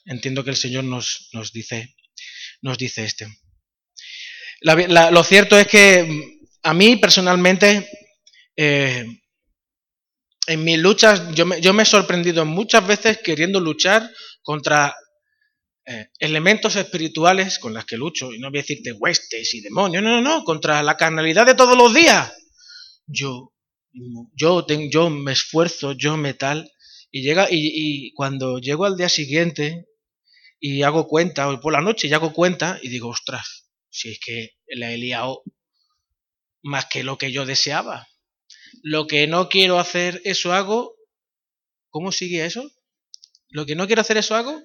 entiendo 0.05 0.43
que 0.43 0.51
el 0.51 0.55
Señor 0.55 0.83
nos, 0.83 1.29
nos 1.33 1.51
dice, 1.51 1.95
nos 2.61 2.77
dice 2.77 3.05
este. 3.05 3.27
lo 4.61 5.23
cierto 5.23 5.57
es 5.57 5.67
que 5.67 6.39
a 6.61 6.73
mí 6.73 6.95
personalmente, 6.97 7.89
eh, 8.55 9.05
en 10.47 10.63
mis 10.63 10.77
luchas, 10.77 11.33
yo 11.33 11.45
me, 11.45 11.61
yo 11.61 11.73
me, 11.73 11.83
he 11.83 11.85
sorprendido 11.85 12.45
muchas 12.45 12.85
veces 12.85 13.19
queriendo 13.23 13.59
luchar 13.59 14.09
contra 14.41 14.95
eh, 15.85 16.07
elementos 16.19 16.75
espirituales 16.75 17.59
con 17.59 17.73
las 17.73 17.85
que 17.85 17.97
lucho, 17.97 18.33
y 18.33 18.39
no 18.39 18.49
voy 18.49 18.59
a 18.59 18.61
decirte 18.61 18.91
huestes 18.91 19.53
y 19.53 19.61
demonios, 19.61 20.03
no, 20.03 20.09
no, 20.09 20.21
no, 20.21 20.43
contra 20.43 20.83
la 20.83 20.97
carnalidad 20.97 21.45
de 21.45 21.55
todos 21.55 21.77
los 21.77 21.93
días. 21.93 22.31
Yo, 23.05 23.53
yo, 24.33 24.65
yo 24.89 25.09
me 25.09 25.31
esfuerzo, 25.31 25.93
yo 25.93 26.17
me 26.17 26.33
tal, 26.33 26.71
y 27.11 27.21
llega, 27.21 27.47
y, 27.49 28.07
y 28.07 28.13
cuando 28.13 28.59
llego 28.59 28.85
al 28.85 28.97
día 28.97 29.09
siguiente, 29.09 29.85
y 30.65 30.83
hago 30.83 31.09
cuenta, 31.09 31.49
hoy 31.49 31.57
por 31.57 31.73
la 31.73 31.81
noche 31.81 32.07
y 32.07 32.13
hago 32.13 32.31
cuenta 32.31 32.79
y 32.81 32.87
digo, 32.87 33.09
ostras, 33.09 33.69
si 33.89 34.11
es 34.11 34.19
que 34.25 34.51
la 34.67 34.93
he 34.93 34.97
liado 34.97 35.43
más 36.61 36.85
que 36.85 37.03
lo 37.03 37.17
que 37.17 37.33
yo 37.33 37.45
deseaba. 37.45 38.07
Lo 38.83 39.07
que 39.07 39.27
no 39.27 39.47
quiero 39.47 39.79
hacer, 39.79 40.21
eso 40.25 40.51
hago. 40.51 40.95
¿Cómo 41.89 42.11
sigue 42.11 42.45
eso? 42.45 42.69
Lo 43.47 43.65
que 43.65 43.75
no 43.75 43.87
quiero 43.87 44.01
hacer, 44.01 44.17
eso 44.17 44.35
hago. 44.35 44.61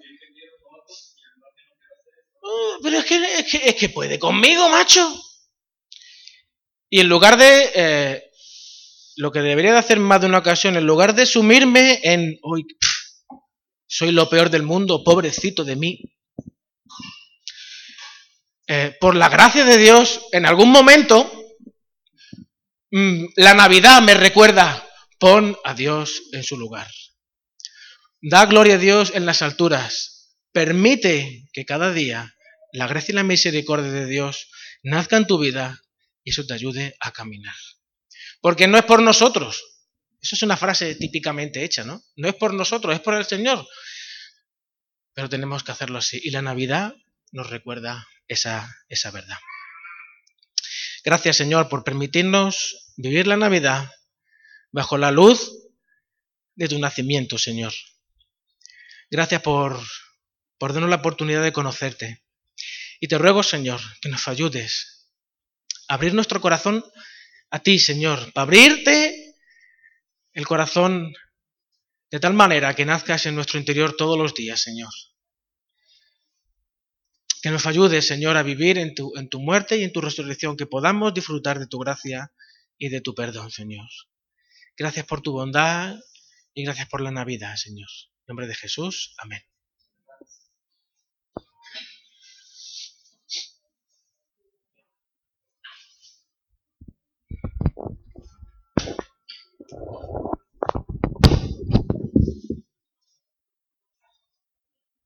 Oh, 2.42 2.78
pero 2.82 2.98
es 2.98 3.04
que, 3.04 3.68
es 3.68 3.74
que, 3.76 3.88
puede 3.90 4.18
conmigo, 4.18 4.68
macho. 4.68 5.08
Y 6.90 7.00
en 7.00 7.08
lugar 7.08 7.36
de 7.36 7.70
eh, 7.74 8.24
lo 9.16 9.30
que 9.30 9.40
debería 9.40 9.72
de 9.72 9.78
hacer 9.78 10.00
más 10.00 10.20
de 10.20 10.26
una 10.26 10.38
ocasión, 10.38 10.76
en 10.76 10.84
lugar 10.86 11.14
de 11.14 11.24
sumirme 11.24 12.00
en, 12.02 12.38
hoy 12.42 12.66
soy 13.86 14.10
lo 14.10 14.28
peor 14.28 14.50
del 14.50 14.64
mundo, 14.64 15.04
pobrecito 15.04 15.64
de 15.64 15.76
mí. 15.76 16.00
Eh, 18.66 18.96
por 19.00 19.14
la 19.14 19.28
gracia 19.28 19.64
de 19.64 19.78
Dios, 19.78 20.26
en 20.32 20.44
algún 20.44 20.72
momento, 20.72 21.30
la 22.90 23.54
Navidad 23.54 24.02
me 24.02 24.14
recuerda, 24.14 24.86
pon 25.18 25.56
a 25.64 25.74
Dios 25.74 26.22
en 26.32 26.42
su 26.42 26.56
lugar. 26.56 26.90
Da 28.20 28.46
gloria 28.46 28.74
a 28.74 28.78
Dios 28.78 29.12
en 29.14 29.26
las 29.26 29.42
alturas. 29.42 30.36
Permite 30.52 31.48
que 31.52 31.64
cada 31.64 31.92
día 31.92 32.34
la 32.72 32.86
gracia 32.86 33.12
y 33.12 33.16
la 33.16 33.22
misericordia 33.22 33.90
de 33.90 34.06
Dios 34.06 34.50
nazca 34.82 35.16
en 35.16 35.26
tu 35.26 35.38
vida 35.38 35.80
y 36.24 36.30
eso 36.30 36.44
te 36.46 36.54
ayude 36.54 36.96
a 37.00 37.12
caminar. 37.12 37.54
Porque 38.40 38.66
no 38.66 38.78
es 38.78 38.84
por 38.84 39.02
nosotros, 39.02 39.62
eso 40.20 40.34
es 40.34 40.42
una 40.42 40.56
frase 40.56 40.94
típicamente 40.96 41.64
hecha, 41.64 41.84
¿no? 41.84 42.02
No 42.16 42.28
es 42.28 42.34
por 42.34 42.52
nosotros, 42.54 42.94
es 42.94 43.00
por 43.00 43.14
el 43.14 43.24
Señor. 43.24 43.66
Pero 45.14 45.28
tenemos 45.28 45.62
que 45.62 45.72
hacerlo 45.72 45.98
así. 45.98 46.20
Y 46.22 46.30
la 46.30 46.42
Navidad 46.42 46.94
nos 47.32 47.50
recuerda 47.50 48.06
esa, 48.26 48.68
esa 48.88 49.10
verdad. 49.10 49.38
Gracias, 51.04 51.36
Señor, 51.36 51.68
por 51.68 51.84
permitirnos 51.84 52.92
vivir 52.96 53.26
la 53.26 53.36
Navidad 53.36 53.90
bajo 54.72 54.98
la 54.98 55.10
luz 55.10 55.52
de 56.54 56.68
tu 56.68 56.78
nacimiento, 56.78 57.38
Señor. 57.38 57.72
Gracias 59.10 59.40
por, 59.42 59.80
por 60.58 60.72
darnos 60.72 60.90
la 60.90 60.96
oportunidad 60.96 61.42
de 61.42 61.52
conocerte. 61.52 62.24
Y 63.00 63.08
te 63.08 63.16
ruego, 63.16 63.42
Señor, 63.42 63.80
que 64.00 64.08
nos 64.08 64.26
ayudes 64.28 65.08
a 65.88 65.94
abrir 65.94 66.14
nuestro 66.14 66.40
corazón 66.40 66.84
a 67.50 67.60
ti, 67.60 67.78
Señor, 67.78 68.32
para 68.32 68.42
abrirte 68.42 69.36
el 70.32 70.46
corazón 70.46 71.14
de 72.10 72.20
tal 72.20 72.34
manera 72.34 72.74
que 72.74 72.84
nazcas 72.84 73.26
en 73.26 73.34
nuestro 73.34 73.58
interior 73.58 73.94
todos 73.96 74.18
los 74.18 74.34
días, 74.34 74.60
Señor. 74.60 74.90
Que 77.42 77.50
nos 77.50 77.66
ayude, 77.66 78.02
Señor, 78.02 78.36
a 78.36 78.42
vivir 78.42 78.78
en 78.78 78.94
tu, 78.94 79.16
en 79.16 79.28
tu 79.28 79.40
muerte 79.40 79.76
y 79.76 79.84
en 79.84 79.92
tu 79.92 80.00
resurrección, 80.00 80.56
que 80.56 80.66
podamos 80.66 81.14
disfrutar 81.14 81.58
de 81.58 81.66
tu 81.66 81.78
gracia 81.78 82.32
y 82.78 82.88
de 82.88 83.00
tu 83.00 83.14
perdón, 83.14 83.50
Señor. 83.50 83.88
Gracias 84.76 85.06
por 85.06 85.20
tu 85.20 85.32
bondad 85.32 85.96
y 86.54 86.64
gracias 86.64 86.88
por 86.88 87.00
la 87.00 87.10
Navidad, 87.10 87.56
Señor. 87.56 87.88
En 88.20 88.24
nombre 88.28 88.46
de 88.46 88.54
Jesús, 88.54 89.14
amén. 89.18 89.42